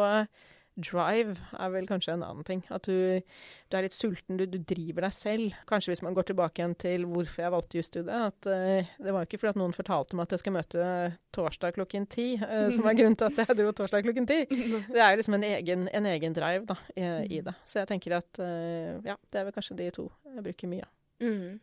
drive 0.83 1.37
er 1.57 1.73
vel 1.75 1.89
kanskje 1.89 2.15
en 2.17 2.25
annen 2.27 2.47
ting. 2.47 2.63
At 2.73 2.89
du, 2.89 3.21
du 3.21 3.77
er 3.77 3.87
litt 3.87 3.97
sulten, 3.97 4.39
du, 4.41 4.47
du, 4.51 4.59
driver 4.67 5.07
deg 5.07 5.17
selv. 5.17 5.59
Kanskje 5.69 5.93
hvis 5.93 6.03
man 6.07 6.17
går 6.17 6.31
tilbake 6.31 6.63
igjen 6.63 6.77
til 6.81 7.07
hvorfor 7.11 7.45
jeg 7.45 7.55
valgte 7.55 7.81
jusstudiet, 7.81 8.11
at 8.31 8.51
uh, 8.51 8.91
det 9.05 9.15
var 9.17 9.29
ikke 9.29 9.41
fordi 9.43 9.55
at 9.55 9.61
noen 9.63 9.77
fortalte 9.77 10.19
meg 10.19 10.29
at 10.29 10.37
jeg 10.37 10.45
skal 10.45 10.57
møte 10.57 10.89
torsdag 11.37 11.77
klokken 11.79 12.09
ti, 12.11 12.29
uh, 12.43 12.69
som 12.75 12.89
er 12.91 12.99
grunnen 12.99 13.19
til 13.21 13.31
at 13.31 13.43
jeg 13.45 13.61
dro 13.61 13.75
torsdag 13.77 14.07
klokken 14.09 14.29
ti. 14.31 14.43
Det 14.95 14.99
er 14.99 15.15
jo 15.15 15.21
liksom 15.21 15.37
en 15.39 15.47
egen, 15.47 15.87
en 15.95 16.07
egen 16.11 16.35
drive 16.37 16.67
da, 16.69 16.77
i, 16.95 17.07
i, 17.37 17.41
det. 17.45 17.55
Så 17.69 17.81
jeg 17.83 17.91
tenker 17.91 18.19
at 18.19 18.43
uh, 18.43 18.99
ja, 19.07 19.17
det 19.31 19.41
er 19.41 19.47
vel 19.49 19.55
kanskje 19.55 19.79
de 19.79 19.89
to 19.95 20.09
jeg 20.31 20.45
bruker 20.45 20.71
mye. 20.71 20.89
Mm. 21.21 21.61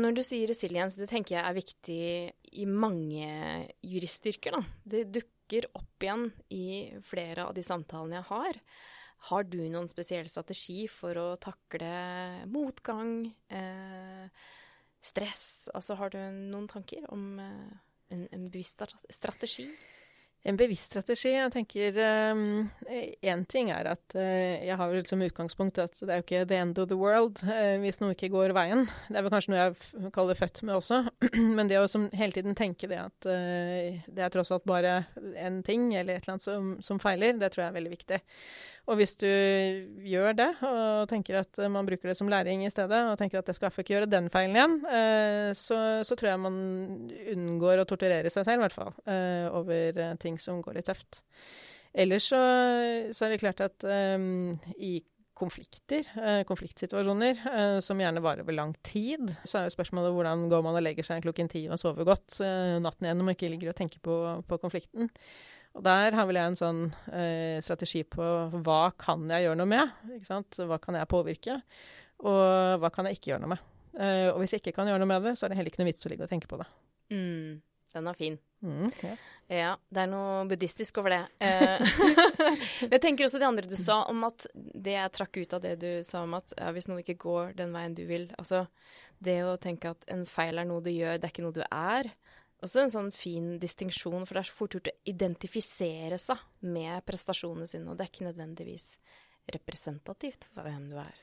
Når 0.00 0.14
du 0.14 0.22
sier 0.22 0.46
resiliens, 0.46 0.94
det 0.94 1.08
tenker 1.10 1.36
jeg 1.36 1.42
er 1.42 1.56
viktig 1.56 2.02
i 2.62 2.66
mange 2.68 3.26
juristyrker, 3.82 4.54
da. 4.54 4.62
Det 4.86 5.04
dukker 5.10 5.39
opp 5.76 6.04
igjen 6.04 6.30
i 6.54 6.66
flere 7.04 7.48
av 7.48 7.54
de 7.56 7.64
samtalene 7.66 8.20
jeg 8.20 8.28
har. 8.30 8.60
Har 9.28 9.44
du 9.44 9.58
noen 9.68 9.88
spesiell 9.90 10.28
strategi 10.30 10.86
for 10.88 11.18
å 11.20 11.28
takle 11.40 11.90
motgang, 12.48 13.28
eh, 13.52 14.26
stress? 15.00 15.68
Altså 15.74 15.96
har 16.00 16.14
du 16.14 16.20
noen 16.20 16.68
tanker 16.70 17.04
om 17.12 17.38
eh, 17.42 17.72
en, 18.16 18.26
en 18.32 18.46
bevisst 18.48 18.80
strategi? 19.12 19.68
En 20.48 20.56
bevisst 20.56 20.88
strategi. 20.88 21.34
Jeg 21.34 21.52
tenker 21.52 21.96
Én 22.00 23.42
um, 23.42 23.42
ting 23.44 23.68
er 23.74 23.90
at 23.90 24.14
uh, 24.16 24.22
jeg 24.64 24.76
har 24.80 24.94
som 25.04 25.24
utgangspunkt 25.26 25.80
at 25.82 26.00
det 26.00 26.08
er 26.08 26.22
jo 26.22 26.24
ikke 26.24 26.46
the 26.48 26.60
end 26.62 26.80
of 26.80 26.88
the 26.88 26.96
world 26.96 27.42
uh, 27.44 27.76
hvis 27.82 28.00
noe 28.00 28.14
ikke 28.16 28.30
går 28.32 28.54
veien. 28.56 28.86
Det 29.10 29.20
er 29.20 29.26
vel 29.26 29.34
kanskje 29.34 29.52
noe 29.52 29.60
jeg 29.60 30.12
kaller 30.16 30.38
født 30.40 30.62
med 30.64 30.78
også. 30.78 31.02
Men 31.58 31.68
det 31.68 31.82
å 31.82 31.84
som, 31.92 32.08
hele 32.16 32.32
tiden 32.32 32.56
tenke 32.56 32.88
det 32.88 33.02
at 33.02 33.28
uh, 33.28 34.00
det 34.08 34.24
er 34.24 34.32
tross 34.32 34.52
alt 34.56 34.64
bare 34.68 35.02
en 35.36 35.60
ting 35.66 35.90
eller 35.92 36.16
et 36.16 36.24
eller 36.24 36.38
annet 36.38 36.48
som, 36.48 36.74
som 36.84 37.02
feiler, 37.02 37.36
det 37.36 37.52
tror 37.52 37.66
jeg 37.66 37.74
er 37.74 37.78
veldig 37.82 37.94
viktig. 37.98 38.20
Og 38.90 38.98
hvis 38.98 39.14
du 39.20 39.28
gjør 40.02 40.34
det, 40.34 40.48
og 40.66 41.06
tenker 41.10 41.38
at 41.44 41.60
man 41.70 41.86
bruker 41.86 42.10
det 42.10 42.16
som 42.18 42.30
læring 42.30 42.64
i 42.66 42.72
stedet, 42.72 43.04
og 43.06 43.18
tenker 43.20 43.38
at 43.38 43.50
jeg 43.50 43.58
skal 43.58 43.70
i 43.70 43.84
ikke 43.84 43.94
gjøre 43.94 44.10
den 44.10 44.26
feilen 44.32 44.56
igjen, 44.58 44.74
eh, 44.90 45.50
så, 45.54 45.78
så, 46.06 46.16
tror 46.18 46.32
jeg 46.32 46.42
man 46.42 46.56
unngår 47.36 47.84
å 47.84 47.86
torturere 47.86 48.32
seg 48.34 48.48
selv, 48.48 48.58
i 48.58 48.64
hvert 48.66 48.74
fall, 48.74 48.90
eh, 49.06 49.46
over 49.54 49.94
eh, 49.94 50.16
ting 50.18 50.40
som 50.42 50.58
går 50.64 50.80
litt 50.80 50.90
tøft. 50.90 51.22
Ellers 51.94 52.26
så, 52.32 52.40
så 53.14 53.26
er 53.26 53.32
det 53.32 53.40
klart 53.42 53.62
at 53.62 53.86
eh, 53.86 54.26
i 54.82 54.96
konflikter, 55.40 56.10
eh, 56.20 56.42
konfliktsituasjoner, 56.48 57.38
eh, 57.46 57.78
som 57.84 58.02
gjerne 58.02 58.24
varer 58.26 58.42
over 58.42 58.58
lang 58.58 58.74
tid, 58.86 59.30
så 59.46 59.60
er 59.60 59.68
jo 59.68 59.76
spørsmålet 59.78 60.18
hvordan 60.18 60.48
går 60.50 60.66
man 60.66 60.76
og 60.76 60.84
legger 60.84 61.06
seg 61.06 61.22
klokken 61.24 61.48
ti 61.52 61.64
og 61.70 61.78
sover 61.80 62.08
godt 62.08 62.42
natten 62.42 63.06
igjennom 63.06 63.30
og 63.30 63.38
ikke 63.38 63.54
ligger 63.54 63.72
og 63.72 63.78
tenker 63.78 64.02
på, 64.02 64.18
på 64.50 64.60
konflikten. 64.66 65.14
Og 65.78 65.84
der 65.86 66.16
har 66.18 66.26
vel 66.26 66.38
jeg 66.40 66.50
en 66.50 66.58
sånn 66.58 66.80
eh, 67.14 67.60
strategi 67.62 68.02
på 68.08 68.26
hva 68.66 68.82
kan 68.98 69.28
jeg 69.30 69.46
gjøre 69.46 69.60
noe 69.60 69.70
med? 69.70 69.92
Ikke 70.16 70.26
sant? 70.26 70.58
Hva 70.66 70.80
kan 70.82 70.98
jeg 70.98 71.10
påvirke? 71.10 71.60
Og 72.26 72.80
hva 72.82 72.90
kan 72.92 73.06
jeg 73.06 73.18
ikke 73.18 73.32
gjøre 73.32 73.44
noe 73.44 73.54
med? 73.54 73.66
Eh, 73.98 74.28
og 74.32 74.40
hvis 74.42 74.54
jeg 74.54 74.64
ikke 74.64 74.76
kan 74.80 74.90
gjøre 74.90 75.02
noe 75.02 75.10
med 75.10 75.28
det, 75.28 75.36
så 75.38 75.46
er 75.46 75.52
det 75.52 75.60
heller 75.60 75.72
ikke 75.72 75.82
noe 75.82 75.90
vits 75.90 76.06
å 76.06 76.12
ligge 76.12 76.26
og 76.26 76.32
tenke 76.32 76.50
på 76.50 76.58
det. 76.60 76.66
Mm, 77.14 77.60
den 77.94 78.10
er 78.10 78.18
fin. 78.18 78.38
Mm, 78.60 78.90
ja. 79.02 79.12
ja. 79.48 79.70
det 79.88 80.02
er 80.02 80.10
noe 80.10 80.42
buddhistisk 80.50 81.00
over 81.00 81.14
det. 81.14 81.22
Eh, 81.46 81.94
jeg 82.92 83.00
tenker 83.02 83.26
også 83.26 83.40
det 83.40 83.48
andre 83.48 83.70
du 83.70 83.76
sa 83.78 84.02
om 84.10 84.26
at 84.28 84.46
det 84.54 84.96
jeg 84.98 85.14
trakk 85.16 85.40
ut 85.40 85.56
av 85.56 85.64
det 85.64 85.76
du 85.80 85.90
sa 86.06 86.24
om 86.26 86.36
at 86.38 86.54
ja, 86.58 86.70
hvis 86.76 86.90
noe 86.90 87.04
ikke 87.04 87.18
går 87.22 87.54
den 87.58 87.72
veien 87.74 87.96
du 87.96 88.04
vil 88.10 88.28
Altså 88.38 88.66
det 89.22 89.40
å 89.46 89.56
tenke 89.60 89.94
at 89.94 90.06
en 90.12 90.26
feil 90.28 90.60
er 90.60 90.68
noe 90.68 90.84
du 90.84 90.92
gjør, 90.92 91.18
det 91.18 91.28
er 91.28 91.34
ikke 91.34 91.46
noe 91.46 91.56
du 91.56 91.64
er. 91.66 92.10
Også 92.60 92.82
en 92.82 92.92
sånn 92.92 93.12
fin 93.14 93.54
distinksjon, 93.60 94.26
for 94.26 94.36
det 94.36 94.42
er 94.42 94.50
så 94.50 94.56
fort 94.56 94.76
gjort 94.76 94.90
å 94.92 94.98
identifisere 95.08 96.18
seg 96.20 96.40
med 96.68 97.04
prestasjonene 97.08 97.68
sine, 97.68 97.88
og 97.88 97.96
det 97.96 98.06
er 98.06 98.12
ikke 98.12 98.28
nødvendigvis 98.28 98.90
representativt 99.50 100.50
for 100.52 100.68
hvem 100.68 100.90
du 100.92 100.98
er. 101.00 101.16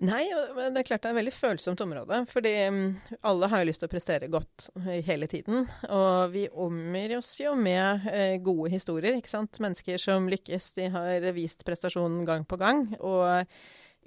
Nei, 0.00 0.22
det 0.30 0.80
er 0.80 0.86
klart 0.88 1.02
det 1.04 1.10
er 1.10 1.12
et 1.12 1.18
veldig 1.18 1.34
følsomt 1.36 1.80
område. 1.84 2.22
Fordi 2.30 2.52
mm, 2.72 2.84
alle 3.28 3.50
har 3.52 3.60
jo 3.60 3.68
lyst 3.68 3.82
til 3.82 3.90
å 3.90 3.92
prestere 3.92 4.30
godt 4.32 4.70
hele 5.04 5.28
tiden. 5.28 5.66
Og 5.92 6.32
vi 6.32 6.46
omgir 6.48 7.18
oss 7.18 7.34
jo 7.42 7.52
med 7.58 8.06
eh, 8.08 8.38
gode 8.40 8.72
historier, 8.72 9.18
ikke 9.18 9.32
sant. 9.34 9.60
Mennesker 9.60 10.00
som 10.00 10.30
lykkes, 10.32 10.70
de 10.78 10.88
har 10.94 11.28
vist 11.36 11.66
prestasjonen 11.68 12.24
gang 12.28 12.48
på 12.48 12.56
gang. 12.60 12.86
Og 12.96 13.44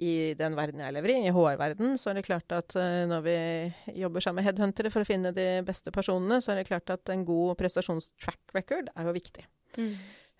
i 0.02 0.34
den 0.38 0.56
verden 0.58 0.82
jeg 0.82 0.94
lever 0.96 1.12
i, 1.14 1.18
i 1.28 1.34
HR-verden, 1.34 1.94
så 2.00 2.10
er 2.10 2.18
det 2.18 2.26
klart 2.26 2.50
at 2.56 2.74
uh, 2.78 3.04
når 3.10 3.24
vi 3.26 3.36
jobber 4.02 4.24
sammen 4.24 4.42
med 4.42 4.48
headhuntere 4.48 4.90
for 4.90 5.04
å 5.04 5.08
finne 5.08 5.34
de 5.36 5.48
beste 5.66 5.94
personene, 5.94 6.40
så 6.42 6.52
er 6.52 6.60
det 6.60 6.68
klart 6.70 6.90
at 6.94 7.14
en 7.14 7.24
god 7.28 7.54
prestasjonstrack 7.60 8.56
record 8.56 8.90
er 8.94 9.08
jo 9.08 9.16
viktig. 9.16 9.46
Mm. 9.78 9.94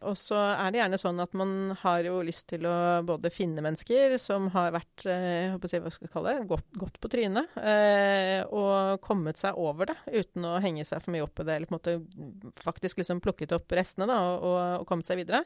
Og 0.05 0.17
så 0.19 0.37
er 0.37 0.73
det 0.73 0.81
gjerne 0.81 0.99
sånn 1.01 1.23
at 1.23 1.33
man 1.39 1.73
har 1.81 2.05
jo 2.05 2.19
lyst 2.27 2.49
til 2.51 2.67
å 2.69 2.75
både 3.07 3.31
finne 3.33 3.63
mennesker 3.65 4.17
som 4.21 4.51
har 4.55 4.75
vært 4.75 5.07
eh, 5.09 5.55
si, 5.71 5.81
hva 5.81 5.93
skal 5.93 6.09
jeg 6.09 6.13
kalle 6.13 6.35
det, 6.35 6.49
godt, 6.51 6.67
godt 6.81 7.01
på 7.01 7.11
trynet, 7.15 7.57
eh, 7.61 8.43
og 8.45 9.01
kommet 9.05 9.41
seg 9.41 9.57
over 9.61 9.93
det 9.93 9.97
uten 10.13 10.49
å 10.49 10.59
henge 10.65 10.85
seg 10.89 11.03
for 11.05 11.15
mye 11.15 11.25
opp 11.25 11.41
i 11.41 11.49
det, 11.49 11.57
eller 11.57 11.71
på 11.71 11.77
en 11.77 11.81
måte 11.81 12.55
faktisk 12.61 13.01
liksom 13.01 13.23
plukket 13.25 13.57
opp 13.57 13.77
restene 13.77 14.09
da, 14.11 14.21
og, 14.35 14.61
og 14.83 14.89
kommet 14.91 15.09
seg 15.09 15.23
videre. 15.23 15.45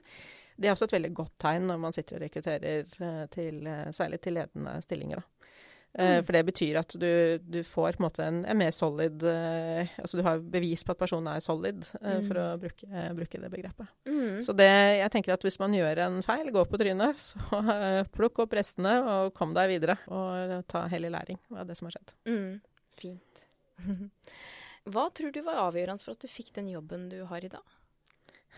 Det 0.58 0.68
er 0.68 0.74
også 0.74 0.88
et 0.88 0.98
veldig 0.98 1.14
godt 1.14 1.34
tegn 1.40 1.68
når 1.70 1.80
man 1.80 1.94
sitter 1.94 2.18
og 2.18 2.24
rekrutterer 2.24 2.80
eh, 2.82 3.24
til, 3.32 3.60
eh, 3.66 3.90
særlig 3.94 4.18
til 4.24 4.34
ledende 4.34 4.72
stillinger. 4.82 5.20
da. 5.20 5.52
mm. 5.98 6.24
For 6.26 6.36
det 6.36 6.42
betyr 6.48 6.78
at 6.80 6.96
du, 6.98 7.10
du, 7.38 7.60
får 7.64 7.96
på 7.96 8.02
en 8.02 8.06
måte 8.08 8.26
en, 8.26 8.40
en 8.44 8.58
mer 8.58 8.74
solid 8.74 9.22
Altså 9.24 10.18
du 10.18 10.24
har 10.26 10.42
bevis 10.42 10.84
på 10.84 10.92
at 10.92 11.00
personen 11.00 11.30
er 11.32 11.44
solid, 11.44 11.86
mm. 12.02 12.26
for 12.26 12.42
å 12.42 12.46
bruke, 12.60 13.06
bruke 13.20 13.42
det 13.44 13.52
begrepet. 13.54 13.94
Mm. 14.10 14.42
Så 14.44 14.56
det, 14.58 14.68
jeg 14.98 15.14
tenker 15.14 15.36
at 15.36 15.46
hvis 15.46 15.60
man 15.62 15.74
gjør 15.78 16.04
en 16.08 16.20
feil, 16.26 16.50
gå 16.54 16.66
på 16.66 16.82
trynet, 16.82 17.22
så 17.28 17.62
plukk 18.14 18.42
opp 18.44 18.58
restene 18.58 18.98
og 19.14 19.34
kom 19.38 19.54
deg 19.56 19.72
videre. 19.76 20.00
Og 20.10 20.58
ta 20.66 20.88
hellig 20.90 21.14
læring 21.14 21.40
av 21.54 21.70
det 21.70 21.78
som 21.78 21.88
har 21.88 21.98
skjedd. 21.98 22.16
Mm. 22.28 22.54
Fint. 22.98 23.46
Hva 24.88 25.08
tror 25.14 25.32
du 25.34 25.42
var 25.44 25.66
avgjørende 25.68 26.02
for 26.02 26.16
at 26.16 26.24
du 26.24 26.30
fikk 26.30 26.54
den 26.56 26.70
jobben 26.72 27.08
du 27.12 27.20
har 27.28 27.44
i 27.44 27.50
dag? 27.52 27.77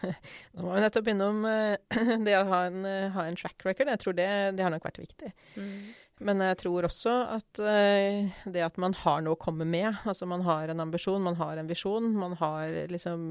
Nå 0.54 0.64
må 0.64 0.74
vi 0.74 0.84
nettopp 0.84 1.10
innom 1.12 1.42
uh, 1.44 1.74
det 2.26 2.36
å 2.38 2.46
ha 2.50 2.60
en, 2.68 2.84
uh, 2.86 3.08
ha 3.16 3.26
en, 3.26 3.38
track 3.38 3.66
record. 3.66 3.90
Jeg 3.92 4.02
tror 4.02 4.16
det, 4.18 4.28
det 4.58 4.64
har 4.64 4.72
nok 4.72 4.86
vært 4.86 5.02
viktig. 5.02 5.32
Mm. 5.56 5.90
Men 6.28 6.42
jeg 6.44 6.58
tror 6.60 6.84
også 6.84 7.14
at 7.32 7.60
uh, 7.64 8.44
det 8.52 8.64
at 8.66 8.80
man 8.82 8.96
har 9.02 9.22
noe 9.24 9.38
å 9.38 9.40
komme 9.40 9.64
med, 9.68 10.02
altså 10.04 10.28
man 10.28 10.44
har 10.44 10.72
en 10.72 10.84
ambisjon, 10.84 11.24
man 11.24 11.38
har 11.40 11.60
en 11.60 11.70
visjon, 11.70 12.10
man 12.20 12.36
har 12.40 12.76
liksom 12.92 13.22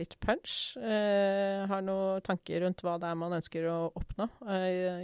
litt 0.00 0.16
punch, 0.24 0.76
har 0.78 1.84
noen 1.84 2.24
tanker 2.24 2.64
rundt 2.64 2.84
hva 2.84 2.96
det 3.00 3.10
er 3.10 3.20
man 3.20 3.36
ønsker 3.36 3.68
å 3.68 3.78
oppnå, 3.98 4.30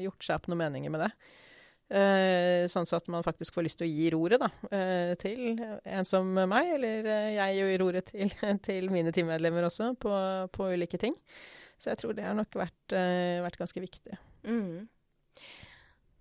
gjort 0.00 0.24
seg 0.24 0.38
opp 0.40 0.48
noen 0.48 0.64
meninger 0.64 0.94
med 0.94 1.04
det. 1.04 1.12
Eh, 1.94 2.64
sånn 2.70 2.88
at 2.96 3.10
man 3.12 3.22
faktisk 3.22 3.54
får 3.54 3.66
lyst 3.68 3.78
til 3.78 3.86
å 3.86 3.92
gi 3.92 4.06
roret 4.14 4.42
da, 4.42 4.48
eh, 4.74 5.12
til 5.20 5.60
en 5.60 6.08
som 6.08 6.26
meg, 6.34 6.72
eller 6.74 7.06
eh, 7.06 7.34
jeg 7.36 7.58
gir 7.60 7.78
roret 7.84 8.10
til, 8.10 8.32
til 8.66 8.90
mine 8.90 9.12
teammedlemmer 9.14 9.68
også, 9.68 9.92
på, 10.02 10.14
på, 10.54 10.72
ulike 10.74 10.98
ting. 10.98 11.14
Så 11.78 11.92
jeg 11.92 12.00
tror 12.00 12.16
det 12.16 12.26
har 12.26 12.34
nok 12.38 12.56
vært, 12.56 12.94
vært 13.44 13.58
ganske 13.60 13.82
viktig. 13.82 14.16
Mm. 14.46 14.86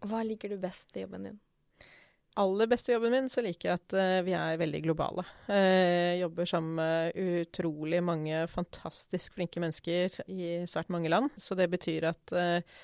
Hva 0.10 0.22
liker 0.28 0.52
du 0.52 0.58
best 0.62 0.92
ved 0.94 1.06
jobben 1.06 1.30
din? 1.30 1.42
aller 2.40 2.70
beste 2.70 2.94
jobben 2.94 3.14
min, 3.14 3.30
så 3.30 3.44
liker 3.46 3.70
jeg 3.70 3.80
at 3.80 3.96
uh, 3.98 4.20
vi 4.26 4.34
er 4.38 4.60
veldig 4.62 4.82
globale. 4.86 5.26
Uh, 5.46 6.18
jobber 6.18 6.50
sammen 6.50 6.80
med 6.80 7.20
utrolig 7.46 8.00
mange 8.06 8.44
fantastisk 8.52 9.38
flinke 9.38 9.62
mennesker 9.62 10.18
i 10.34 10.48
svært 10.70 10.92
mange 10.94 11.12
land. 11.14 11.30
Så 11.38 11.58
det 11.60 11.70
betyr 11.74 12.10
at 12.10 12.34
uh, 12.34 12.82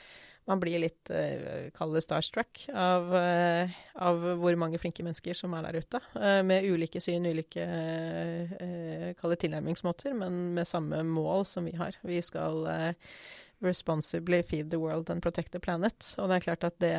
man 0.49 0.61
blir 0.61 0.81
litt 0.81 1.11
uh, 1.13 1.69
kall 1.75 1.93
det 1.95 2.03
starstruck 2.05 2.63
av, 2.73 3.11
uh, 3.13 3.79
av, 4.01 4.23
hvor 4.41 4.57
mange 4.59 4.79
flinke 4.81 5.05
mennesker 5.05 5.37
som 5.37 5.53
er 5.57 5.67
der 5.67 5.79
ute. 5.83 6.01
Uh, 6.15 6.41
med 6.45 6.67
ulike 6.67 7.01
syn, 7.03 7.27
ulike 7.29 7.65
uh, 7.65 9.11
kall 9.19 9.35
det 9.35 9.41
tilnærmingsmåter, 9.45 10.15
men 10.17 10.55
med 10.57 10.69
samme 10.69 11.03
mål 11.07 11.45
som 11.49 11.69
vi 11.69 11.75
har. 11.79 11.97
Vi 12.01 12.21
skal 12.25 12.65
responsibly 13.61 14.41
feed 14.43 14.69
the 14.71 14.79
world 14.79 15.09
and 15.11 15.21
protect 15.21 15.51
the 15.53 15.61
planet. 15.61 16.13
Og 16.17 16.29
det 16.31 16.39
er 16.39 16.47
klart 16.47 16.63
at 16.67 16.79
det, 16.81 16.95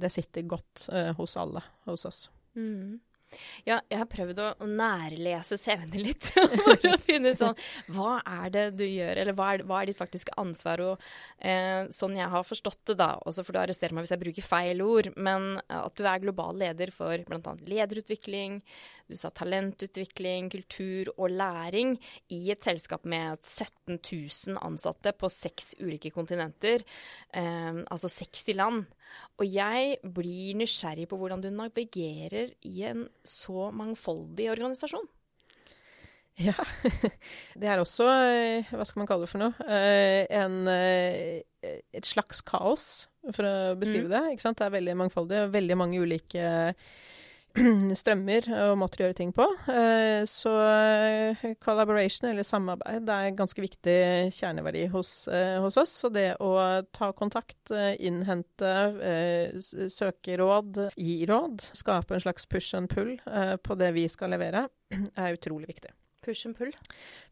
det 0.00 0.10
sitter 0.12 0.46
godt 0.48 0.88
hos 1.18 1.36
alle 1.36 1.62
hos 1.84 2.06
oss. 2.08 2.22
Mm. 2.56 2.98
Ja, 3.68 3.78
jeg 3.90 4.00
har 4.00 4.08
prøvd 4.08 4.38
å, 4.40 4.46
å 4.64 4.66
nærlese 4.68 5.58
CV-ene 5.60 6.00
litt 6.00 6.30
for 6.32 6.86
å 6.92 6.96
finne 7.00 7.34
sånn 7.36 7.56
Hva 7.92 8.18
er 8.24 8.52
det 8.54 8.64
du 8.78 8.84
gjør, 8.86 9.20
eller 9.20 9.36
hva 9.36 9.50
er, 9.54 9.64
hva 9.68 9.82
er 9.82 9.90
ditt 9.90 10.00
faktiske 10.00 10.32
ansvar? 10.40 10.82
Og 10.84 11.08
eh, 11.38 11.84
sånn 11.94 12.16
jeg 12.16 12.30
har 12.32 12.46
forstått 12.46 12.92
det, 12.92 12.98
da, 13.02 13.10
også 13.28 13.44
for 13.44 13.56
du 13.56 13.60
arresterer 13.62 13.96
meg 13.96 14.06
hvis 14.06 14.14
jeg 14.16 14.22
bruker 14.22 14.48
feil 14.48 14.82
ord, 14.84 15.10
men 15.16 15.58
at 15.68 15.94
du 15.98 16.06
er 16.08 16.22
global 16.22 16.56
leder 16.58 16.92
for 16.94 17.20
bl.a. 17.28 17.54
lederutvikling, 17.68 18.60
du 19.08 19.16
sa 19.16 19.30
talentutvikling, 19.32 20.50
kultur 20.52 21.12
og 21.16 21.32
læring 21.32 21.94
i 22.34 22.40
et 22.52 22.64
selskap 22.64 23.06
med 23.08 23.40
17 23.42 23.98
000 23.98 24.60
ansatte 24.64 25.12
på 25.16 25.30
seks 25.32 25.74
ulike 25.82 26.12
kontinenter, 26.14 26.84
eh, 27.36 27.84
altså 27.88 28.10
60 28.12 28.56
land. 28.56 28.88
Og 29.38 29.46
jeg 29.46 29.98
blir 30.02 30.56
nysgjerrig 30.58 31.06
på 31.10 31.18
hvordan 31.20 31.42
du 31.44 31.48
navigerer 31.54 32.52
i 32.68 32.82
en 32.88 33.06
så 33.30 33.68
mangfoldig 33.74 34.50
organisasjon. 34.54 35.06
Ja. 36.38 36.54
Det 37.58 37.66
er 37.66 37.82
også, 37.82 38.06
eh, 38.06 38.70
hva 38.70 38.86
skal 38.86 39.02
man 39.02 39.10
kalle 39.10 39.26
det 39.26 39.32
for 39.32 39.42
noe, 39.42 39.66
eh, 39.66 40.22
en, 40.38 40.60
eh, 40.70 41.42
et 41.66 42.06
slags 42.06 42.40
kaos, 42.46 43.08
for 43.34 43.44
å 43.44 43.54
beskrive 43.78 44.06
mm. 44.06 44.12
det. 44.14 44.24
ikke 44.34 44.46
sant? 44.46 44.60
Det 44.60 44.68
er 44.68 44.76
veldig 44.78 44.98
mangfoldig, 45.02 45.40
veldig 45.54 45.78
mange 45.78 46.00
ulike 46.00 46.44
strømmer 48.00 48.48
og 48.68 48.74
måter 48.80 49.02
å 49.02 49.06
gjøre 49.06 49.16
ting 49.18 49.32
på. 49.34 49.44
Eh, 49.72 50.22
så 50.28 50.52
eh, 50.62 51.44
collaboration, 51.64 52.28
eller 52.30 52.46
samarbeid, 52.46 53.06
det 53.08 53.14
er 53.14 53.28
en 53.30 53.38
ganske 53.38 53.64
viktig 53.64 53.98
kjerneverdi 54.36 54.86
hos, 54.92 55.12
eh, 55.32 55.56
hos 55.62 55.78
oss. 55.80 55.96
Og 56.08 56.14
det 56.16 56.28
å 56.44 56.52
ta 56.94 57.10
kontakt, 57.16 57.72
innhente, 57.98 58.72
søke 59.92 60.38
råd, 60.40 60.82
gi 60.96 61.20
råd, 61.28 61.70
skape 61.78 62.16
en 62.16 62.26
slags 62.26 62.48
push 62.50 62.74
and 62.78 62.90
pull 62.92 63.16
på 63.64 63.78
det 63.78 63.92
vi 63.96 64.08
skal 64.10 64.34
levere, 64.34 64.68
er 65.20 65.38
utrolig 65.38 65.72
viktig. 65.72 65.92
Push 66.28 66.44
and 66.44 66.58
pull? 66.58 66.72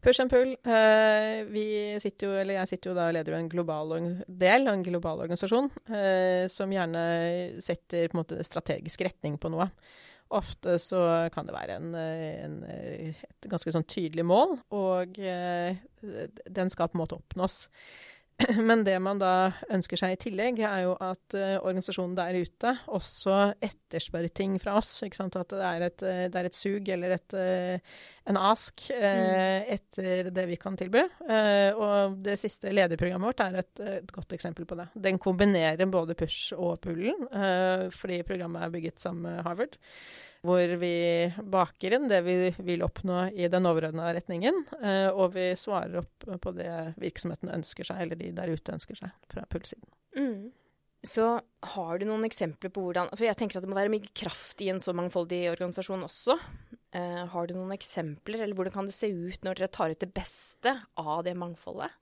Push 0.01 0.23
and 0.23 0.31
pull. 0.31 0.55
Uh, 0.65 1.45
vi 1.53 1.67
sitter 2.01 2.31
jo, 2.31 2.39
eller 2.41 2.57
jeg 2.63 2.71
sitter 2.71 2.89
jo 2.89 2.97
da 2.97 3.11
og 3.11 3.13
leder 3.13 3.37
en 3.37 3.49
global 3.51 3.93
del 4.25 4.65
av 4.65 4.73
en 4.73 4.85
global 4.87 5.21
organisasjon 5.27 5.69
uh, 5.91 6.47
som 6.49 6.73
gjerne 6.73 7.03
setter 7.61 8.09
på 8.09 8.17
en 8.17 8.23
måte 8.23 8.41
strategisk 8.47 9.05
retning 9.05 9.37
på 9.37 9.53
noe. 9.53 9.69
Ofte 10.33 10.79
så 10.81 10.99
kan 11.31 11.47
det 11.47 11.53
være 11.55 11.77
en, 11.77 11.93
en, 11.95 12.57
et 12.67 13.47
ganske 13.47 13.71
sånn 13.71 13.85
tydelig 13.87 14.25
mål, 14.27 14.57
og 14.75 15.15
den 15.15 16.73
skal 16.73 16.89
på 16.91 16.97
en 16.97 17.03
måte 17.05 17.15
oppnås. 17.15 17.61
Men 18.69 18.83
det 18.85 18.97
man 19.01 19.17
da 19.17 19.49
ønsker 19.73 19.97
seg 19.97 20.13
i 20.13 20.19
tillegg, 20.27 20.59
er 20.61 20.83
jo 20.85 20.93
at 21.01 21.35
uh, 21.37 21.57
organisasjonen 21.65 22.13
der 22.17 22.37
ute 22.37 22.73
også 22.93 23.37
etterspør 23.65 24.27
ting 24.29 24.57
fra 24.61 24.75
oss. 24.77 24.91
Ikke 25.05 25.17
sant? 25.17 25.37
At 25.39 25.49
det 25.53 25.63
er 25.65 25.85
et, 25.87 26.05
uh, 26.05 26.23
det 26.29 26.41
er 26.41 26.49
et 26.49 26.57
sug 26.57 26.91
eller 26.93 27.15
et, 27.17 27.37
uh, 27.37 27.97
en 28.29 28.39
ask 28.41 28.85
mm. 28.91 29.71
etter 29.73 30.29
det 30.35 30.43
vi 30.49 30.57
kan 30.59 30.75
tilby. 30.77 30.99
og 31.79 32.17
det 32.25 32.33
siste 32.41 32.73
lederprogrammet 32.75 33.29
vårt 33.29 33.43
er 33.45 33.55
et, 33.61 33.79
et, 33.79 34.11
godt 34.11 34.35
eksempel 34.35 34.67
på 34.67 34.75
det. 34.75 34.89
Den 35.07 35.15
kombinerer 35.17 35.87
både 35.87 36.15
push 36.19 36.51
og 36.51 36.81
pullen, 36.83 37.23
fordi 37.95 38.19
programmet 38.27 38.65
er 38.65 38.73
bygget 38.73 38.99
sammen 38.99 39.29
med 39.29 39.45
Harvard 39.47 39.79
hvor 40.47 40.75
vi 40.81 40.93
baker 41.43 41.97
inn 41.97 42.07
det 42.09 42.21
vi 42.25 42.37
vil 42.65 42.85
oppnå 42.85 43.27
i 43.35 43.49
den 43.51 43.67
overordna 43.69 44.13
retningen, 44.15 44.63
eh, 44.79 45.09
og 45.11 45.35
vi 45.35 45.49
svarer 45.59 45.99
opp 46.01 46.27
på 46.43 46.53
det 46.55 46.71
virksomheten 47.01 47.51
ønsker 47.53 47.87
seg, 47.87 48.05
eller 48.05 48.19
de 48.19 48.31
der 48.35 48.53
ute 48.53 48.77
ønsker 48.77 48.99
seg, 48.99 49.13
fra 49.31 49.45
pulssiden. 49.51 49.89
Mm. 50.17 50.49
Så 51.05 51.27
har 51.75 51.99
du 51.99 52.07
noen 52.07 52.25
eksempler 52.25 52.71
på 52.73 52.81
hvordan 52.87 53.11
For 53.13 53.27
jeg 53.27 53.37
tenker 53.37 53.59
at 53.59 53.63
det 53.63 53.69
må 53.69 53.77
være 53.77 53.91
mye 53.93 54.09
kraft 54.17 54.63
i 54.65 54.71
en 54.73 54.81
så 54.83 54.95
mangfoldig 54.97 55.43
organisasjon 55.51 56.07
også. 56.07 56.35
Eh, 56.97 57.23
har 57.31 57.47
du 57.47 57.53
noen 57.55 57.75
eksempler, 57.75 58.41
eller 58.41 58.57
hvordan 58.57 58.73
kan 58.73 58.89
det 58.89 58.95
se 58.95 59.11
ut 59.11 59.45
når 59.45 59.59
dere 59.59 59.71
tar 59.77 59.93
ut 59.93 60.01
det 60.01 60.09
beste 60.15 60.73
av 60.97 61.21
det 61.27 61.35
mangfoldet? 61.37 61.93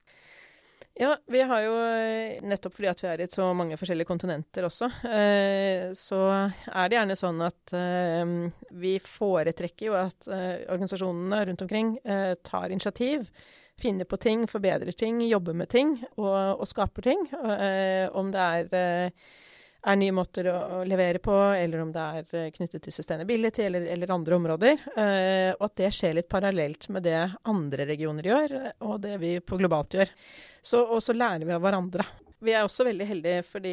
Ja, 0.97 1.17
vi 1.27 1.41
har 1.41 1.59
jo 1.59 1.73
eh, 1.83 2.37
nettopp 2.47 2.77
fordi 2.77 2.87
at 2.87 3.01
vi 3.03 3.07
er 3.09 3.21
i 3.25 3.27
så 3.27 3.49
mange 3.57 3.75
forskjellige 3.75 4.07
kontinenter 4.07 4.63
også, 4.63 4.87
eh, 5.09 5.89
så 5.91 6.19
er 6.71 6.87
det 6.87 6.95
gjerne 6.95 7.17
sånn 7.19 7.41
at 7.43 7.73
eh, 7.75 8.23
vi 8.79 8.93
foretrekker 9.03 9.89
jo 9.89 9.97
at 9.99 10.29
organisasjonene 10.31 11.41
rundt 11.49 11.65
omkring 11.67 11.91
tar 12.47 12.71
initiativ. 12.71 13.27
Finner 13.75 14.07
på 14.07 14.15
ting, 14.23 14.45
forbedrer 14.47 14.95
ting, 14.95 15.19
jobber 15.27 15.57
med 15.59 15.67
ting 15.73 15.97
og, 16.15 16.61
og 16.63 16.67
skaper 16.69 17.03
ting. 17.09 17.25
Om 18.15 18.31
det 18.31 18.45
er 18.45 19.11
er 19.85 19.99
nye 19.99 20.15
måter 20.15 20.49
å, 20.49 20.81
levere 20.87 21.21
på, 21.23 21.35
eller 21.53 21.83
om 21.83 21.93
det 21.93 22.03
er 22.19 22.27
uh, 22.33 22.49
knyttet 22.55 22.83
til 22.85 22.95
sustainability 22.95 23.65
eller, 23.67 23.87
eller 23.93 24.13
andre 24.15 24.39
områder. 24.39 24.83
Eh, 24.95 25.51
og 25.55 25.65
at 25.69 25.79
det 25.81 25.93
skjer 25.95 26.17
litt 26.19 26.29
parallelt 26.31 26.89
med 26.93 27.05
det 27.05 27.21
andre 27.51 27.87
regioner 27.91 28.29
gjør, 28.31 28.59
og 28.87 28.99
det 29.03 29.17
vi 29.21 29.37
på 29.45 29.59
globalt 29.61 29.97
gjør. 29.99 30.13
Så, 30.65 30.81
og 30.81 31.03
så 31.03 31.15
lærer 31.15 31.45
vi 31.45 31.55
av 31.55 31.63
hverandre. 31.63 32.05
Vi 32.45 32.53
er 32.53 32.65
også 32.65 32.83
veldig 32.85 33.05
heldige 33.09 33.43
fordi 33.47 33.71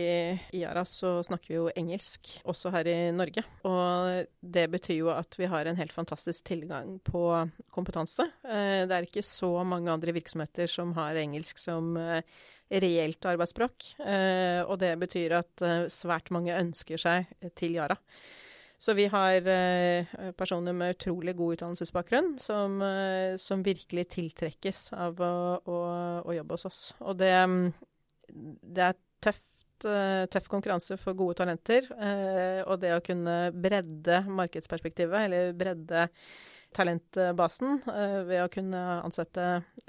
i 0.55 0.61
Yara 0.63 0.85
så 0.89 1.17
snakker 1.27 1.51
vi 1.51 1.57
jo 1.59 1.65
engelsk, 1.77 2.31
også 2.49 2.71
her 2.73 2.89
i 2.89 2.97
Norge. 3.13 3.45
Og 3.69 4.31
det 4.41 4.69
betyr 4.73 5.01
jo 5.01 5.11
at 5.13 5.37
vi 5.41 5.51
har 5.51 5.69
en 5.69 5.81
helt 5.81 5.93
fantastisk 5.93 6.47
tilgang 6.53 6.95
på 7.05 7.27
kompetanse. 7.75 8.29
Uh, 8.47 8.85
det 8.87 8.97
er 8.97 9.09
ikke 9.09 9.25
så 9.27 9.55
mange 9.67 9.93
andre 9.93 10.15
virksomheter 10.17 10.71
som 10.71 10.95
har 10.97 11.21
engelsk 11.21 11.61
som 11.61 11.97
reelt 12.81 13.27
arbeidsspråk. 13.29 13.89
Eh, 14.01 14.61
og 14.65 14.79
det 14.83 14.95
betyr 15.01 15.37
at 15.41 15.65
eh, 15.65 15.89
svært 15.93 16.33
mange 16.35 16.55
ønsker 16.57 17.01
seg 17.01 17.29
til 17.59 17.77
Yara. 17.79 17.97
Så 18.83 18.97
vi 18.99 19.07
har 19.13 19.47
eh, 19.47 20.13
personer 20.39 20.75
med 20.75 20.97
utrolig 20.97 21.37
god 21.39 21.57
utdannelsesbakgrunn 21.57 22.35
som, 22.43 22.83
som 23.39 23.63
virkelig 23.63 24.09
tiltrekkes 24.17 24.89
av 24.99 25.23
å, 25.23 25.33
å, 25.63 25.81
å, 26.25 26.35
jobbe 26.35 26.59
hos 26.59 26.69
oss. 26.71 26.83
Og 27.07 27.21
det, 27.21 27.35
det 28.27 28.89
er 28.89 28.99
tøft, 29.23 29.87
tøff 30.35 30.49
konkurranse 30.51 30.99
for 30.99 31.19
gode 31.19 31.39
talenter. 31.39 31.87
Og 32.67 32.75
det 32.83 32.97
å 32.97 33.05
kunne 33.07 33.37
bredde 33.55 34.25
markedsperspektivet, 34.31 35.29
eller 35.29 35.55
bredde 35.59 36.09
talentbasen 36.77 37.79
uh, 37.87 38.19
ved 38.29 38.43
å 38.45 38.51
kunne 38.53 38.81
ansette 39.03 39.47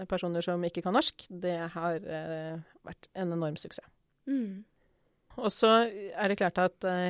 personer 0.09 0.45
som 0.45 0.61
ikke 0.65 0.83
kan 0.85 0.95
norsk, 0.95 1.25
det 1.29 1.57
har 1.73 2.05
uh, 2.05 2.61
vært 2.85 3.09
en 3.13 3.33
enorm 3.35 3.57
suksess. 3.59 3.89
Mm. 4.29 4.63
Og 5.41 5.49
så 5.51 5.71
er 5.89 6.29
det 6.29 6.39
klart 6.39 6.61
at 6.61 6.87
uh, 6.87 7.09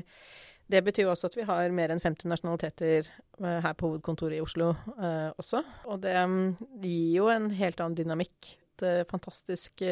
det 0.71 0.81
betyr 0.85 1.11
også 1.11 1.29
at 1.29 1.37
vi 1.37 1.45
har 1.47 1.75
mer 1.75 1.91
enn 1.93 2.01
50 2.01 2.29
nasjonaliteter 2.31 3.09
her 3.43 3.73
på 3.75 3.89
hovedkontoret 3.89 4.37
i 4.37 4.41
Oslo 4.41 4.69
også. 5.41 5.59
Og 5.91 5.99
det 6.05 6.13
um, 6.23 6.53
gir 6.79 7.17
jo 7.17 7.27
en 7.29 7.49
helt 7.53 7.81
annen 7.83 7.97
dynamikk. 7.99 8.53
Et 8.71 8.85
fantastisk 9.09 9.83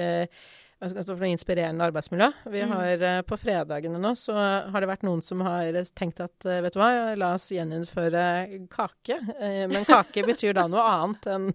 for 0.81 1.23
inspirerende 1.27 1.85
arbeidsmiljø. 1.85 2.31
Vi 2.49 2.61
mm. 2.61 2.71
har 2.71 3.03
mm. 3.03 3.25
På 3.29 3.37
fredagene 3.37 3.99
nå 4.01 4.13
så 4.17 4.33
har 4.33 4.81
det 4.81 4.89
vært 4.89 5.05
noen 5.05 5.21
som 5.21 5.43
har 5.45 5.77
tenkt 5.97 6.21
at 6.23 6.47
eh, 6.49 6.61
vet 6.65 6.73
du 6.73 6.79
hva, 6.81 6.89
la 7.19 7.33
oss 7.37 7.51
gjeninnføre 7.53 8.23
kake. 8.71 9.19
Eh, 9.37 9.65
men 9.69 9.85
kake 9.85 10.25
betyr 10.25 10.55
da 10.57 10.65
noe 10.71 10.85
annet 10.85 11.29
enn 11.29 11.49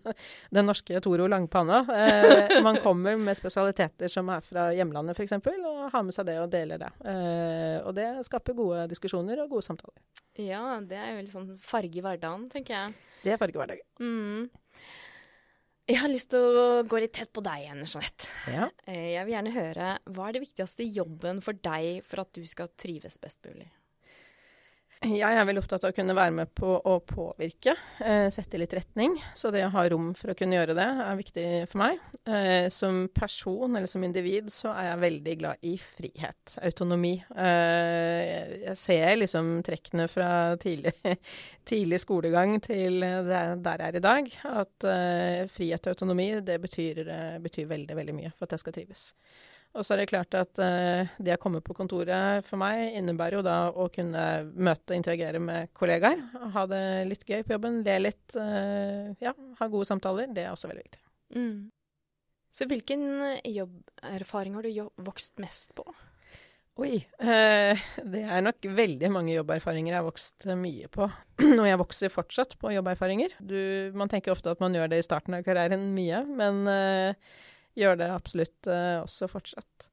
den 0.55 0.71
norske 0.71 1.01
Toro 1.03 1.27
langpanna. 1.31 1.83
Man 2.63 2.79
kommer 2.85 3.19
med 3.19 3.39
spesialiteter 3.39 4.11
som 4.13 4.31
er 4.33 4.45
fra 4.47 4.69
hjemlandet 4.77 5.19
f.eks., 5.19 5.35
og 5.57 5.83
har 5.93 6.07
med 6.07 6.15
seg 6.15 6.29
det 6.31 6.39
og 6.43 6.53
deler 6.53 6.81
det. 6.81 6.93
Og 7.87 7.93
det 7.97 8.09
skaper 8.27 8.57
gode 8.59 8.87
diskusjoner 8.91 9.43
og 9.43 9.57
gode 9.57 9.67
samtaler. 9.67 9.99
Ja, 10.39 10.79
det 10.85 10.99
er 11.01 11.15
jo 11.15 11.25
litt 11.25 11.33
sånn 11.33 11.51
farge 11.65 11.99
i 11.99 12.05
hverdagen, 12.05 12.47
tenker 12.53 12.77
jeg. 12.77 12.97
Det 13.25 13.35
er 13.35 13.41
farge 13.41 13.57
i 13.57 13.61
hverdagen. 13.63 13.87
Mm. 13.99 14.49
Jeg 15.87 16.01
har 16.03 16.11
lyst 16.11 16.33
til 16.33 16.43
å 16.59 16.83
gå 16.83 16.99
litt 16.99 17.13
tett 17.15 17.31
på 17.31 17.43
deg 17.47 17.63
igjen, 17.63 17.85
Jeanette. 17.87 18.31
Ja. 18.51 18.65
Eh, 18.91 19.13
jeg 19.15 19.27
vil 19.29 19.37
gjerne 19.37 19.55
høre, 19.55 19.91
hva 20.17 20.25
er 20.27 20.35
det 20.35 20.43
viktigste 20.43 20.87
jobben 20.87 21.39
for 21.47 21.59
deg 21.63 22.01
for 22.07 22.25
at 22.25 22.33
du 22.35 22.43
skal 22.51 22.73
trives 22.75 23.21
best 23.23 23.39
mulig? 23.47 23.69
Jeg 25.05 25.29
er 25.29 25.45
veldig 25.45 25.61
opptatt 25.61 25.85
av 25.85 25.93
å 25.93 25.95
kunne 25.95 26.15
være 26.17 26.33
med 26.33 26.51
på 26.57 26.71
å 26.81 26.95
påvirke, 27.05 27.75
eh, 28.01 28.31
sette 28.33 28.57
litt 28.57 28.73
retning. 28.73 29.19
Så 29.37 29.51
det 29.53 29.61
å 29.67 29.73
ha 29.75 29.83
rom 29.93 30.15
for 30.17 30.33
å 30.33 30.35
kunne 30.35 30.57
gjøre 30.57 30.75
det, 30.75 30.87
er 31.05 31.19
viktig 31.19 31.69
for 31.69 31.79
meg. 31.83 31.99
Eh, 32.25 32.69
som 32.73 33.07
person 33.13 33.77
eller 33.77 33.87
som 33.87 34.03
individ 34.03 34.49
så 34.49 34.73
er 34.73 34.89
jeg 34.89 35.03
veldig 35.05 35.35
glad 35.39 35.57
i 35.69 35.77
frihet, 35.77 36.57
autonomi. 36.65 37.23
Eh, 37.37 38.65
jeg 38.65 38.77
ser 38.77 39.17
liksom 39.21 39.63
trekkene 39.63 40.09
fra 40.09 40.57
tidlig, 40.57 40.95
tidlig 41.71 42.01
skolegang 42.01 42.57
til 42.65 43.01
der 43.01 43.61
jeg 43.61 43.89
er 43.91 43.97
i 44.01 44.07
dag. 44.07 44.33
At 44.49 44.89
eh, 44.89 45.45
frihet 45.53 45.87
og 45.87 45.93
autonomi, 45.93 46.41
det 46.41 46.57
betyr, 46.65 47.05
eh, 47.05 47.37
betyr 47.45 47.69
veldig, 47.69 48.01
veldig 48.01 48.17
mye 48.17 48.33
for 48.33 48.49
at 48.49 48.57
jeg 48.57 48.65
skal 48.65 48.79
trives. 48.81 49.11
Og 49.77 49.85
så 49.85 49.95
er 49.95 50.03
det 50.03 50.09
klart 50.11 50.35
at 50.39 50.61
uh, 50.63 51.09
det 51.21 51.37
å 51.37 51.41
komme 51.41 51.61
på 51.65 51.77
kontoret 51.77 52.45
for 52.47 52.61
meg 52.61 52.97
innebærer 52.97 53.39
jo 53.39 53.45
da 53.45 53.57
å 53.69 53.89
kunne 53.93 54.25
møte 54.57 54.95
og 54.95 54.99
interagere 54.99 55.41
med 55.43 55.73
kollegaer. 55.77 56.23
Ha 56.55 56.67
det 56.71 56.83
litt 57.11 57.27
gøy 57.29 57.45
på 57.45 57.57
jobben, 57.57 57.83
le 57.87 57.97
litt, 58.09 58.25
uh, 58.41 59.13
ja, 59.23 59.35
ha 59.61 59.71
gode 59.73 59.89
samtaler. 59.89 60.33
Det 60.33 60.47
er 60.47 60.55
også 60.55 60.71
veldig 60.71 60.85
viktig. 60.87 61.03
Mm. 61.37 61.57
Så 62.57 62.69
hvilken 62.71 63.03
jobberfaring 63.45 64.57
har 64.57 64.65
du 64.65 64.85
vokst 65.05 65.43
mest 65.45 65.75
på? 65.77 65.85
Oi. 66.81 66.99
Uh, 67.21 67.77
det 68.05 68.23
er 68.25 68.45
nok 68.45 68.69
veldig 68.77 69.11
mange 69.13 69.35
jobberfaringer 69.35 69.93
jeg 69.93 70.01
har 70.01 70.09
vokst 70.09 70.49
mye 70.61 70.89
på. 70.93 71.09
og 71.61 71.67
jeg 71.69 71.81
vokser 71.83 72.13
fortsatt 72.13 72.57
på 72.61 72.73
jobberfaringer. 72.73 73.37
Du, 73.41 73.59
man 73.97 74.13
tenker 74.13 74.33
ofte 74.33 74.57
at 74.57 74.65
man 74.65 74.77
gjør 74.77 74.93
det 74.93 75.03
i 75.03 75.07
starten 75.07 75.37
av 75.37 75.45
karrieren 75.45 75.91
mye, 75.97 76.23
men 76.29 76.65
gjør 77.77 78.01
det 78.01 78.11
absolutt 78.15 78.71
uh, 78.73 79.05
også 79.05 79.29
fortsatt. 79.31 79.91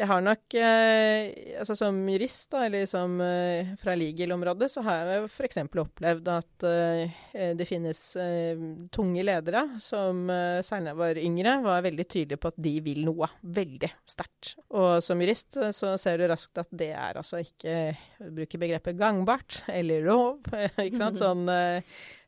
Jeg 0.00 0.08
har 0.08 0.22
nok, 0.24 0.54
eh, 0.56 1.58
altså 1.60 1.74
som 1.76 1.96
jurist, 2.08 2.46
da, 2.54 2.62
eller 2.64 2.86
som 2.88 3.18
eh, 3.20 3.74
fra 3.76 3.92
legal-området, 3.98 4.70
så 4.72 4.80
har 4.86 5.02
jeg 5.04 5.26
f.eks. 5.26 5.58
opplevd 5.82 6.30
at 6.32 6.64
eh, 6.64 7.18
det 7.58 7.66
finnes 7.68 8.00
eh, 8.16 8.62
tunge 8.96 9.24
ledere 9.26 9.66
som, 9.82 10.22
eh, 10.32 10.62
særlig 10.64 10.88
da 10.88 10.94
jeg 10.94 11.00
var 11.02 11.20
yngre, 11.20 11.56
var 11.66 11.84
veldig 11.84 12.06
tydelige 12.06 12.40
på 12.40 12.52
at 12.54 12.62
de 12.64 12.72
vil 12.86 13.02
noe 13.10 13.28
veldig 13.58 13.90
sterkt. 14.08 14.54
Og 14.72 15.04
som 15.04 15.20
jurist 15.20 15.60
eh, 15.60 15.74
så 15.76 15.92
ser 16.00 16.16
du 16.16 16.30
raskt 16.32 16.62
at 16.64 16.72
det 16.72 16.94
er 16.94 17.20
altså 17.20 17.42
ikke 17.44 17.76
Bruker 18.20 18.60
begrepet 18.60 18.96
gangbart 18.96 19.66
eller 19.68 20.08
lov, 20.08 20.48
ikke 20.86 20.96
sant. 20.96 21.20
Sånn 21.26 21.44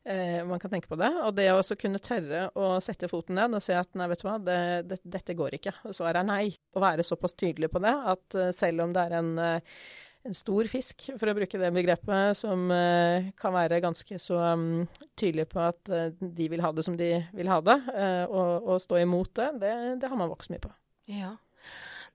Eh, 0.03 0.39
man 0.47 0.59
kan 0.59 0.71
tenke 0.73 0.89
på 0.91 0.99
det. 0.99 1.11
Og 1.23 1.35
det 1.37 1.49
å 1.51 1.59
også 1.61 1.77
kunne 1.79 2.01
tørre 2.03 2.47
å 2.59 2.75
sette 2.83 3.09
foten 3.11 3.37
ned 3.39 3.55
og 3.55 3.63
si 3.63 3.75
at 3.77 3.91
nei, 3.97 4.09
vet 4.11 4.23
du 4.23 4.27
hva, 4.27 4.37
det, 4.41 4.61
det, 4.89 5.01
dette 5.03 5.35
går 5.37 5.59
ikke. 5.59 5.75
Og 5.89 5.95
svaret 5.95 6.23
er 6.23 6.29
nei. 6.29 6.47
Å 6.75 6.83
være 6.83 7.05
såpass 7.07 7.37
tydelig 7.39 7.71
på 7.73 7.83
det 7.83 7.93
at 7.93 8.39
uh, 8.39 8.49
selv 8.55 8.87
om 8.87 8.95
det 8.95 9.05
er 9.07 9.19
en 9.19 9.31
uh, 9.39 9.77
en 10.23 10.35
stor 10.35 10.67
fisk, 10.71 11.09
for 11.19 11.29
å 11.29 11.35
bruke 11.35 11.59
det 11.59 11.71
begrepet, 11.75 12.37
som 12.39 12.69
eh, 12.71 13.31
kan 13.39 13.55
være 13.55 13.81
ganske 13.83 14.19
så 14.21 14.39
um, 14.55 14.85
tydelig 15.19 15.49
på 15.51 15.59
at 15.63 15.91
uh, 15.91 16.11
de 16.15 16.47
vil 16.51 16.63
ha 16.63 16.71
det 16.75 16.85
som 16.87 16.95
de 16.99 17.09
vil 17.35 17.51
ha 17.51 17.59
det, 17.65 17.75
eh, 17.91 18.23
og, 18.29 18.69
og, 18.69 18.77
stå 18.83 19.01
imot 19.03 19.33
det, 19.39 19.49
det, 19.63 19.73
det, 19.99 20.11
har 20.11 20.19
man 20.19 20.31
vokst 20.31 20.53
mye 20.53 20.63
på. 20.63 20.71
Ja. 21.11 21.33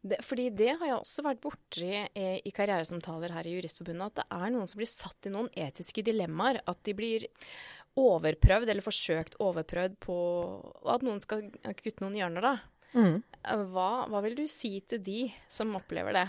Det, 0.00 0.20
fordi 0.24 0.46
det 0.56 0.70
har 0.78 0.86
jeg 0.86 0.96
også 0.96 1.24
vært 1.26 1.42
borti 1.42 1.90
i, 1.90 2.26
i 2.46 2.54
karrieresamtaler 2.54 3.34
her 3.34 3.48
i 3.50 3.56
Juristforbundet, 3.58 4.12
at 4.12 4.22
det 4.22 4.38
er 4.38 4.54
noen 4.54 4.70
som 4.70 4.80
blir 4.80 4.88
satt 4.88 5.28
i 5.28 5.34
noen 5.34 5.50
etiske 5.58 6.04
dilemmaer. 6.06 6.62
At 6.70 6.80
de 6.86 6.94
blir 6.96 7.26
overprøvd, 7.98 8.70
eller 8.70 8.84
forsøkt 8.84 9.38
overprøvd 9.42 9.98
på 10.04 10.16
At 10.88 11.04
noen 11.06 11.20
skal 11.24 11.44
kutte 11.50 12.04
noen 12.04 12.16
hjørner, 12.18 12.44
da. 12.44 12.54
Mm. 12.96 13.20
Hva, 13.74 13.90
hva, 14.08 14.22
vil 14.24 14.38
du 14.38 14.46
si 14.48 14.78
til 14.88 15.02
de 15.04 15.20
som 15.50 15.76
opplever 15.76 16.16
det? 16.16 16.24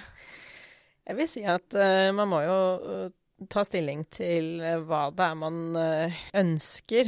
Jeg 1.08 1.18
vil 1.18 1.30
si 1.32 1.46
at 1.48 1.78
uh, 1.78 2.10
man 2.16 2.30
må 2.30 2.44
jo 2.44 2.60
uh, 2.84 3.08
ta 3.50 3.64
stilling 3.64 4.04
til 4.12 4.60
hva 4.86 5.06
det 5.16 5.26
er 5.30 5.38
man 5.40 5.60
ønsker 6.36 7.08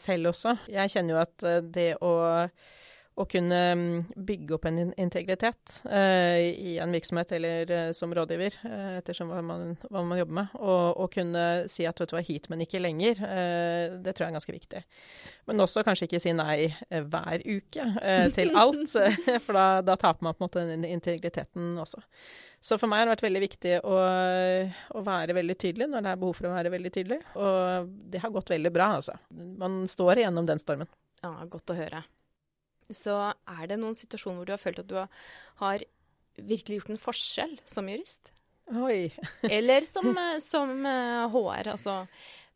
selv 0.00 0.30
også. 0.30 0.54
Jeg 0.72 0.94
kjenner 0.94 1.12
jo 1.12 1.18
at 1.20 1.44
det 1.68 1.90
å 2.00 2.12
å 3.18 3.26
kunne 3.28 3.58
mm, 3.74 4.14
bygge 4.28 4.54
opp 4.56 4.66
en 4.68 4.78
integritet 5.00 5.78
uh, 5.90 6.38
i 6.38 6.76
en 6.82 6.92
virksomhet 6.94 7.32
eller 7.34 7.72
uh, 7.72 7.90
som 7.96 8.12
rådgiver, 8.14 8.58
uh, 8.64 8.98
ettersom 9.00 9.32
hva 9.32 9.40
man, 9.44 9.72
hva 9.88 10.02
man, 10.04 10.18
jobber 10.20 10.36
med. 10.40 10.56
Og, 10.58 10.84
og, 10.92 11.08
kunne 11.14 11.44
si 11.70 11.86
at 11.88 11.98
vet 11.98 12.12
du 12.12 12.16
hva, 12.16 12.22
hit, 12.24 12.48
men 12.52 12.62
ikke 12.62 12.82
lenger. 12.82 13.18
det 13.18 14.12
tror 14.14 14.26
jeg 14.26 14.30
er 14.30 14.36
ganske 14.36 14.54
viktig. 14.54 14.82
Men 15.48 15.64
også 15.64 15.82
kanskje 15.86 16.08
ikke 16.08 16.20
si 16.22 16.34
nei 16.36 16.68
hver 16.88 17.44
uke 17.46 17.86
til 18.36 18.52
alt, 18.62 18.92
for 19.46 19.56
da, 19.56 19.66
da, 19.86 19.96
taper 19.98 20.26
man 20.26 20.36
på 20.36 20.42
en 20.42 20.46
måte 20.46 20.66
den 20.68 20.84
integriteten 20.88 21.72
også. 21.80 22.02
Så 22.60 22.78
for 22.78 22.90
meg 22.90 23.02
har 23.02 23.08
det 23.08 23.16
vært 23.16 23.26
veldig 23.28 23.42
viktig 23.44 23.74
å, 23.86 23.96
å, 24.98 25.02
være 25.06 25.36
veldig 25.38 25.56
tydelig 25.62 25.88
når 25.90 26.04
det 26.04 26.12
er 26.12 26.20
behov 26.20 26.38
for 26.38 26.50
å 26.50 26.54
være 26.56 26.74
veldig 26.74 26.94
tydelig. 26.94 27.20
Og 27.38 27.90
det 28.12 28.22
har 28.22 28.34
gått 28.34 28.52
veldig 28.54 28.74
bra, 28.74 28.92
altså. 28.98 29.16
Man 29.32 29.80
står 29.88 30.22
igjennom 30.22 30.46
den 30.48 30.62
stormen. 30.62 30.90
Ja, 31.22 31.34
godt 31.50 31.74
å 31.74 31.78
høre 31.78 32.04
så 32.94 33.18
er 33.32 33.68
det 33.70 33.78
noen 33.80 33.96
situasjoner 33.96 34.40
hvor 34.40 34.48
du 34.48 34.54
har 34.54 34.62
følt 34.62 34.82
at 34.82 34.90
du 34.90 34.98
har 35.62 35.84
virkelig 36.38 36.80
gjort 36.80 36.92
en 36.94 37.02
forskjell 37.02 37.54
som 37.68 37.88
jurist? 37.90 38.32
Oi. 38.68 39.08
Eller 39.48 39.86
som, 39.88 40.12
som 40.52 40.74
HR, 40.84 41.68
eh, 41.68 41.72
altså 41.74 42.02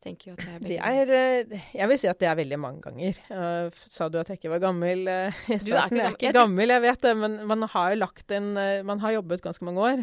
tenker 0.03 0.31
jo 0.31 0.35
at 0.35 0.43
det 0.63 0.77
er 0.79 1.07
det 1.09 1.19
er, 1.19 1.53
eh, 1.53 1.67
Jeg 1.77 1.91
vil 1.91 2.01
si 2.01 2.09
at 2.11 2.21
det 2.21 2.29
er 2.29 2.39
veldig 2.39 2.59
mange 2.61 2.83
ganger. 2.85 3.19
Uh, 3.31 3.83
sa 3.93 4.09
du 4.11 4.19
at 4.21 4.31
jeg 4.31 4.41
ikke 4.41 4.53
var 4.55 4.63
gammel 4.65 5.05
uh, 5.09 5.43
i 5.53 5.59
starten? 5.61 5.69
Du 5.69 5.75
er 5.77 5.85
ikke, 5.87 5.99
jeg 5.99 6.09
er 6.09 6.17
ikke 6.19 6.33
gammel, 6.37 6.75
jeg 6.75 6.85
vet 6.85 7.07
det, 7.07 7.13
men 7.23 7.37
man 7.51 7.67
har 7.75 7.97
lagt 7.99 8.35
en 8.37 8.49
uh, 8.59 8.83
Man 8.87 9.03
har 9.05 9.17
jobbet 9.19 9.45
ganske 9.45 9.67
mange 9.67 9.83
år. 9.83 10.03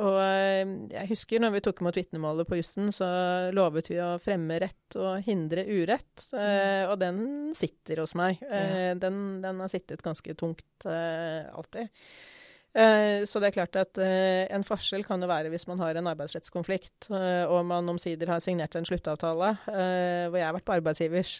og 0.00 0.16
jeg 0.90 1.08
husker 1.10 1.42
når 1.42 1.54
vi 1.54 1.62
tok 1.64 1.80
imot 1.82 1.98
vitnemålet 1.98 2.48
på 2.48 2.58
jussen, 2.58 2.90
så 2.94 3.06
lovet 3.54 3.90
vi 3.90 3.98
å 4.02 4.12
fremme 4.22 4.58
rett 4.62 4.96
og 4.98 5.22
hindre 5.26 5.64
urett. 5.68 6.26
Mm. 6.32 6.90
Og 6.90 6.96
den 7.00 7.20
sitter 7.56 8.02
hos 8.02 8.14
meg. 8.18 8.40
Den, 9.00 9.40
den, 9.44 9.62
har 9.62 9.70
sittet 9.72 10.02
ganske 10.04 10.34
tungt 10.38 10.86
alltid. 10.86 11.90
Eh, 12.70 13.24
så 13.26 13.40
det 13.42 13.50
er 13.50 13.56
klart 13.56 13.76
at 13.80 13.98
eh, 13.98 14.46
en 14.54 14.64
forskjell 14.66 15.02
kan 15.06 15.22
jo 15.22 15.28
være 15.30 15.50
hvis 15.50 15.66
man 15.66 15.80
har 15.82 15.98
en 15.98 16.10
arbeidsrettskonflikt, 16.12 17.10
eh, 17.10 17.42
og 17.50 17.64
man 17.66 17.90
omsider 17.90 18.30
har 18.30 18.42
signert 18.44 18.78
en 18.78 18.86
sluttavtale, 18.86 19.54
hvor 19.66 20.38
jeg 20.38 20.46
har 20.46 20.54
vært 20.54 20.68
på 20.68 20.76
arbeidsgivers 20.78 21.38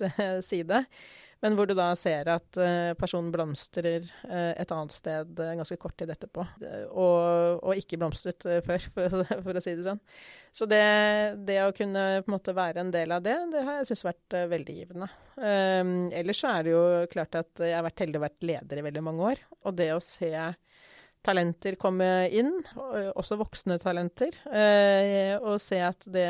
side, 0.51 0.85
men 1.41 1.55
hvor 1.57 1.69
du 1.69 1.73
da 1.73 1.87
ser 1.97 2.29
at 2.29 2.59
personen 3.01 3.31
blomstrer 3.33 4.05
et 4.29 4.73
annet 4.75 4.93
sted 4.93 5.39
ganske 5.39 5.79
kort 5.81 5.95
tid 5.97 6.11
etterpå, 6.13 6.45
og, 6.91 7.63
og 7.63 7.81
ikke 7.81 7.97
blomstret 8.01 8.45
før, 8.67 8.85
for, 8.93 9.23
for, 9.47 9.57
å 9.57 9.63
si 9.65 9.73
det 9.79 9.87
sånn. 9.87 10.03
Så 10.53 10.69
det, 10.69 10.83
det, 11.49 11.57
å 11.65 11.73
kunne 11.77 12.05
en 12.21 12.53
være 12.59 12.85
en 12.85 12.93
del 12.93 13.15
av 13.17 13.25
det, 13.25 13.39
det 13.55 13.65
har 13.65 13.79
jeg 13.79 13.89
syntes 13.89 14.09
vært 14.11 14.37
veldig 14.53 14.77
givende. 14.83 15.09
ellers 16.21 16.43
så 16.43 16.53
er 16.53 16.67
det 16.67 16.75
jo 16.75 16.85
klart 17.15 17.41
at 17.41 17.65
jeg 17.71 17.79
har 17.79 17.89
vært 17.89 18.05
heldig 18.05 18.21
og 18.21 18.27
vært 18.27 18.51
leder 18.51 18.83
i 18.83 18.87
veldig 18.91 19.07
mange 19.09 19.33
år, 19.33 19.47
og 19.65 19.81
det 19.81 19.93
å 19.95 20.03
se 20.05 20.35
talenter 21.25 21.77
komme 21.81 22.07
inn, 22.33 22.53
også 23.13 23.37
voksne 23.41 23.77
talenter, 23.81 24.37
eh, 24.49 25.35
og 25.37 25.59
se 25.63 25.81
at 25.85 26.07
det 26.13 26.29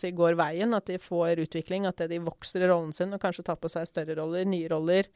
si, 0.00 0.12
går 0.16 0.38
veien, 0.38 0.72
at 0.76 0.88
de 0.88 0.96
får 1.02 1.42
utvikling, 1.44 1.88
at 1.88 2.00
de 2.08 2.20
vokser 2.24 2.64
i 2.64 2.70
rollen 2.70 2.94
sin 2.96 3.12
og 3.12 3.20
kanskje 3.22 3.44
tar 3.50 3.60
på 3.60 3.70
seg 3.72 3.88
større 3.88 4.16
roller, 4.20 4.48
nye 4.48 4.70
roller. 4.72 5.10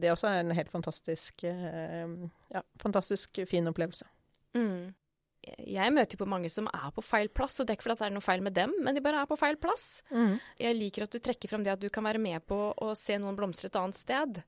Det 0.00 0.12
også 0.12 0.30
er 0.30 0.40
en 0.40 0.56
helt 0.56 0.72
fantastisk, 0.72 1.44
eh, 1.44 2.16
ja, 2.54 2.64
fantastisk 2.80 3.42
fin 3.50 3.68
opplevelse. 3.68 4.08
Mm. 4.56 4.94
Jeg 5.40 5.92
møter 5.96 6.16
jo 6.16 6.20
på 6.20 6.28
mange 6.28 6.50
som 6.52 6.66
er 6.68 6.90
på 6.92 7.02
feil 7.04 7.30
plass, 7.32 7.60
og 7.60 7.66
det 7.66 7.72
er 7.72 7.78
ikke 7.78 7.86
fordi 7.86 8.02
det 8.02 8.08
er 8.10 8.14
noe 8.16 8.24
feil 8.24 8.44
med 8.44 8.54
dem, 8.56 8.74
men 8.84 8.96
de 8.96 9.02
bare 9.04 9.22
er 9.22 9.30
på 9.30 9.38
feil 9.40 9.56
plass. 9.60 10.02
Mm. 10.12 10.34
Jeg 10.60 10.76
liker 10.76 11.06
at 11.06 11.14
du 11.14 11.18
trekker 11.24 11.50
fram 11.50 11.64
det 11.64 11.72
at 11.72 11.80
du 11.80 11.88
kan 11.92 12.04
være 12.04 12.20
med 12.20 12.44
på 12.48 12.58
å 12.76 12.92
se 12.98 13.16
noen 13.20 13.38
blomstre 13.38 13.70
et 13.70 13.78
annet 13.80 13.96
sted. 13.96 14.42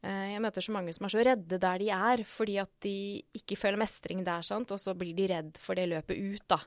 Eh, 0.00 0.32
jeg 0.32 0.40
møter 0.40 0.64
så 0.64 0.72
mange 0.72 0.94
som 0.96 1.06
er 1.06 1.12
så 1.12 1.24
redde 1.28 1.60
der 1.60 1.82
de 1.82 1.90
er, 1.92 2.24
fordi 2.24 2.56
at 2.62 2.72
de 2.86 2.96
ikke 3.36 3.58
føler 3.60 3.80
mestring 3.80 4.24
der, 4.24 4.46
sant? 4.46 4.72
og 4.72 4.80
så 4.80 4.96
blir 4.96 5.12
de 5.18 5.28
redd 5.34 5.60
for 5.60 5.76
det 5.76 5.90
løpet 5.92 6.16
ut, 6.16 6.44
da. 6.48 6.60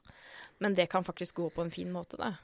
Men 0.62 0.78
det 0.78 0.90
kan 0.94 1.06
faktisk 1.06 1.42
gå 1.42 1.50
på 1.56 1.66
en 1.66 1.74
fin 1.74 1.90
måte, 1.94 2.22
da. 2.22 2.36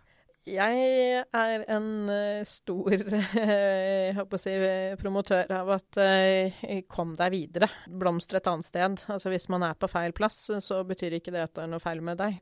Jeg 0.50 1.24
er 1.36 1.66
en 1.72 1.90
uh, 2.10 2.42
stor 2.48 2.96
jeg 3.00 4.16
håper 4.18 4.40
å 4.40 4.42
si, 4.42 4.54
promotør 5.02 5.52
av 5.60 5.74
at 5.78 6.00
uh, 6.02 6.62
kom 6.92 7.14
deg 7.20 7.36
videre. 7.36 7.70
Blomstre 7.88 8.42
et 8.42 8.50
annet 8.52 8.68
sted. 8.68 9.04
Altså 9.08 9.34
Hvis 9.34 9.50
man 9.54 9.66
er 9.68 9.78
på 9.80 9.90
feil 9.92 10.16
plass, 10.18 10.42
så 10.66 10.82
betyr 10.88 11.20
ikke 11.20 11.34
det 11.36 11.46
at 11.48 11.56
det 11.58 11.66
er 11.66 11.74
noe 11.74 11.84
feil 11.84 12.02
med 12.06 12.22
deg. 12.22 12.40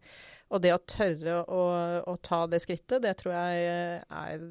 Og 0.53 0.63
det 0.63 0.71
å 0.71 0.83
tørre 0.87 1.41
å, 1.43 1.63
å 2.07 2.15
ta 2.23 2.45
det 2.47 2.61
skrittet, 2.63 3.03
det 3.03 3.17
tror 3.19 3.35
jeg 3.35 3.67
er 4.07 4.47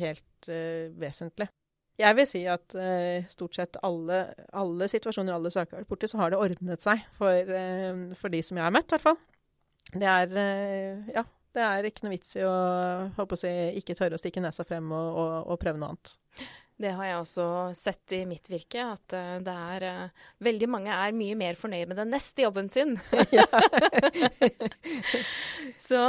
helt 0.00 0.48
vesentlig. 0.96 1.50
Jeg 2.00 2.16
vil 2.18 2.26
si 2.26 2.42
at 2.50 2.74
uh, 2.74 3.22
stort 3.30 3.54
sett 3.54 3.78
alle, 3.86 4.24
alle 4.56 4.88
situasjoner, 4.90 5.36
alle 5.36 5.84
borti, 5.86 6.08
så 6.10 6.18
har 6.18 6.32
det 6.32 6.40
ordnet 6.42 6.82
seg 6.82 7.04
for, 7.14 7.30
uh, 7.46 8.10
for, 8.18 8.34
de 8.34 8.42
som 8.42 8.58
jeg 8.58 8.66
har 8.66 8.74
møtt, 8.74 8.88
i 8.88 8.96
hvert 8.96 9.06
fall. 9.12 9.20
Det 9.94 10.10
er 10.10 10.34
uh, 10.34 11.14
Ja. 11.14 11.26
Det 11.54 11.62
er 11.62 11.86
ikke 11.86 12.06
noe 12.06 12.16
vits 12.16 12.34
i 12.36 12.42
å, 12.42 12.52
å 13.22 13.38
si, 13.38 13.52
ikke 13.78 13.94
tørre 13.94 14.18
å 14.18 14.20
stikke 14.20 14.42
nesa 14.42 14.66
frem 14.66 14.90
og, 14.90 15.18
og, 15.22 15.34
og, 15.52 15.58
prøve 15.62 15.78
noe 15.78 15.94
annet. 15.94 16.16
Det 16.74 16.90
har 16.98 17.06
jeg 17.06 17.18
også 17.20 17.44
sett 17.78 18.14
i 18.16 18.24
mitt 18.26 18.50
virke, 18.50 18.82
at 18.82 19.14
det 19.46 19.52
er 19.54 20.08
Veldig 20.42 20.68
mange 20.72 20.90
er 20.90 21.14
mye 21.14 21.36
mer 21.38 21.54
fornøyd 21.54 21.92
med 21.92 22.00
den 22.00 22.10
neste 22.10 22.42
jobben 22.42 22.66
sin. 22.74 22.96
så 25.86 26.00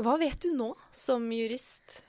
hva 0.00 0.16
vet 0.18 0.42
du 0.42 0.50
nå 0.56 0.72
som 0.90 1.30
jurist? 1.30 2.00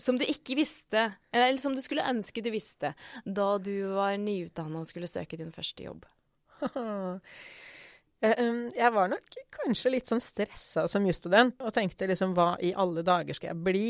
som 0.00 0.18
du 0.18 0.24
ikke 0.24 0.56
visste, 0.58 1.12
eller 1.32 1.60
som 1.60 1.74
du 1.76 1.82
skulle 1.84 2.06
ønske 2.08 2.40
du 2.40 2.48
visste, 2.52 2.94
da 3.24 3.50
du 3.60 3.92
var 3.96 4.16
nyutdanna 4.20 4.82
og 4.82 4.88
skulle 4.88 5.10
søke 5.10 5.38
din 5.40 5.52
første 5.54 5.84
jobb? 5.84 6.06
Jeg 8.20 8.92
var 8.92 9.08
nok 9.08 9.36
kanskje 9.54 9.94
litt 9.94 10.10
sånn 10.10 10.20
stressa 10.20 10.86
som 10.90 11.06
jusstudent 11.08 11.60
og 11.64 11.72
tenkte 11.72 12.08
liksom 12.10 12.34
hva 12.36 12.52
i 12.60 12.74
alle 12.76 13.04
dager 13.06 13.36
skal 13.36 13.54
jeg 13.54 13.64
bli? 13.64 13.86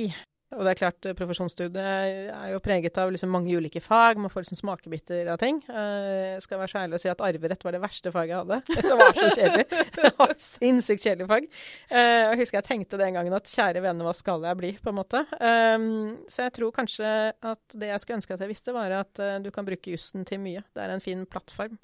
Og 0.51 0.65
det 0.67 0.73
er 0.73 0.79
klart, 0.81 1.07
eh, 1.07 1.15
profesjonsstudiet 1.15 1.77
er 1.79 2.49
jo 2.51 2.59
preget 2.63 2.97
av 2.99 3.13
liksom 3.15 3.31
mange 3.31 3.55
ulike 3.55 3.79
fag. 3.83 4.19
Man 4.19 4.33
får 4.33 4.43
liksom 4.43 4.59
smakebiter 4.59 5.29
av 5.31 5.39
ting. 5.39 5.61
Eh, 5.71 6.35
jeg 6.35 6.43
skal 6.43 6.59
være 6.59 6.73
så 6.73 6.81
ærlig 6.81 6.99
å 6.99 7.03
si 7.05 7.11
at 7.13 7.23
arverett 7.23 7.63
var 7.63 7.77
det 7.77 7.83
verste 7.85 8.11
faget 8.11 8.35
jeg 8.35 8.41
hadde. 8.43 8.59
Det 8.91 8.99
var 8.99 9.15
så 9.15 9.29
kjedelig. 9.31 9.67
Det 9.95 10.13
var 10.19 10.35
sinnssykt 10.43 11.07
kjedelig 11.07 11.29
fag. 11.31 11.47
Eh, 11.87 12.23
jeg 12.33 12.41
husker 12.43 12.59
jeg 12.59 12.67
tenkte 12.67 12.99
den 12.99 13.15
gangen 13.15 13.39
at 13.39 13.47
kjære 13.47 13.85
vene, 13.85 14.03
hva 14.03 14.15
skal 14.17 14.43
jeg 14.49 14.59
bli, 14.59 14.73
på 14.83 14.91
en 14.91 14.99
måte. 14.99 15.23
Så 15.31 16.43
jeg 16.43 16.55
tror 16.57 16.75
kanskje 16.75 17.11
at 17.31 17.77
det 17.79 17.93
jeg 17.93 18.03
skulle 18.03 18.19
ønske 18.19 18.35
at 18.35 18.43
jeg 18.43 18.51
visste, 18.51 18.75
var 18.75 18.91
at 18.99 19.21
du 19.45 19.51
kan 19.55 19.67
bruke 19.69 19.95
jussen 19.95 20.27
til 20.27 20.43
mye. 20.43 20.65
Det 20.75 20.83
er 20.83 20.95
en 20.97 21.05
fin 21.05 21.23
plattform. 21.31 21.79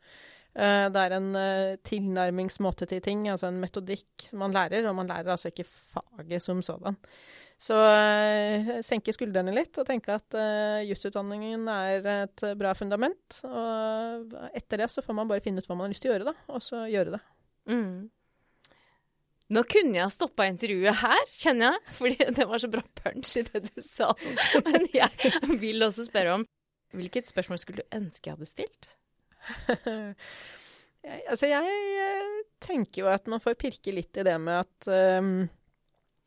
Det 0.56 1.00
er 1.02 1.12
en 1.12 1.34
tilnærmingsmåte 1.84 2.86
til 2.88 3.02
ting, 3.04 3.26
altså 3.28 3.50
en 3.50 3.58
metodikk 3.60 4.30
man 4.40 4.54
lærer, 4.56 4.86
og 4.88 4.94
man 4.96 5.10
lærer 5.10 5.34
altså 5.34 5.50
ikke 5.50 5.66
faget 5.68 6.40
som 6.40 6.62
sådan. 6.64 6.96
Så 7.60 7.76
uh, 7.76 8.70
senke 8.84 9.12
skuldrene 9.12 9.52
litt 9.52 9.76
og 9.80 9.84
tenke 9.88 10.16
at 10.16 10.38
jusutdanningen 10.88 11.68
er 11.68 12.08
et 12.14 12.46
bra 12.56 12.72
fundament. 12.76 13.42
Og 13.44 14.32
etter 14.56 14.80
det 14.80 14.88
så 14.94 15.04
får 15.04 15.20
man 15.20 15.28
bare 15.28 15.44
finne 15.44 15.60
ut 15.60 15.68
hva 15.68 15.76
man 15.76 15.90
har 15.90 15.92
lyst 15.92 16.06
til 16.06 16.14
å 16.14 16.16
gjøre, 16.16 16.32
da, 16.32 16.36
og 16.56 16.64
så 16.64 16.86
gjøre 16.88 17.18
det. 17.18 17.22
Mm. 17.68 18.08
Nå 19.54 19.62
kunne 19.70 19.94
jeg 19.94 20.10
stoppa 20.10 20.48
intervjuet 20.50 21.02
her, 21.04 21.32
kjenner 21.38 21.76
jeg, 21.76 21.82
fordi 22.00 22.30
det 22.38 22.46
var 22.50 22.62
så 22.62 22.70
bra 22.70 22.82
punch 23.02 23.36
i 23.38 23.44
det 23.46 23.62
du 23.68 23.82
sa. 23.84 24.10
Men 24.66 24.88
jeg 24.94 25.32
vil 25.60 25.86
også 25.86 26.08
spørre 26.08 26.40
om 26.40 26.46
hvilket 26.96 27.28
spørsmål 27.28 27.60
skulle 27.60 27.84
du 27.84 27.96
ønske 27.98 28.30
jeg 28.30 28.38
hadde 28.38 28.48
stilt? 28.48 28.88
Altså, 31.30 31.50
jeg 31.50 32.32
tenker 32.62 33.02
jo 33.04 33.12
at 33.12 33.28
man 33.30 33.42
får 33.42 33.58
pirke 33.60 33.94
litt 33.94 34.18
i 34.18 34.26
det 34.26 34.36
med 34.42 34.64
at 34.64 34.90
um, 35.20 35.46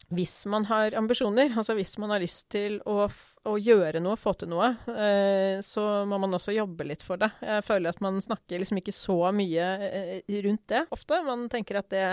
hvis 0.10 0.46
man 0.50 0.66
har 0.66 0.96
ambisjoner, 0.98 1.52
altså 1.58 1.76
hvis 1.78 1.98
man 2.02 2.10
har 2.14 2.22
lyst 2.24 2.48
til 2.54 2.80
å, 2.90 3.04
å 3.46 3.58
gjøre 3.62 4.02
noe, 4.02 4.18
få 4.18 4.34
til 4.40 4.50
noe, 4.50 4.72
eh, 4.90 5.60
så 5.66 5.84
må 6.10 6.18
man 6.22 6.34
også 6.34 6.56
jobbe 6.56 6.88
litt 6.90 7.04
for 7.06 7.22
det. 7.22 7.30
Jeg 7.46 7.66
føler 7.68 7.94
at 7.94 8.02
man 8.02 8.18
snakker 8.24 8.62
liksom 8.62 8.80
ikke 8.82 8.96
så 8.96 9.20
mye 9.36 9.68
eh, 9.86 10.40
rundt 10.48 10.66
det 10.72 10.82
ofte. 10.96 11.22
Man 11.28 11.46
tenker 11.54 11.82
at 11.84 11.92
det, 11.94 12.08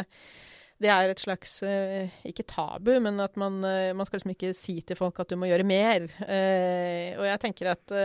det 0.83 0.93
er 0.93 1.09
et 1.09 1.23
slags 1.25 1.57
eh, 1.65 2.13
Ikke 2.29 2.45
tabu, 2.45 2.93
men 3.01 3.17
at 3.25 3.39
man, 3.41 3.63
eh, 3.65 3.95
man, 3.97 4.05
skal 4.05 4.21
liksom 4.21 4.35
ikke 4.35 4.53
si 4.57 4.77
til 4.85 5.01
folk 5.01 5.23
at 5.25 5.33
du 5.33 5.41
må 5.41 5.49
gjøre 5.49 5.65
mer. 5.69 6.05
Eh, 6.27 7.17
og 7.17 7.25
jeg 7.31 7.43
tenker 7.47 7.73
at 7.73 7.97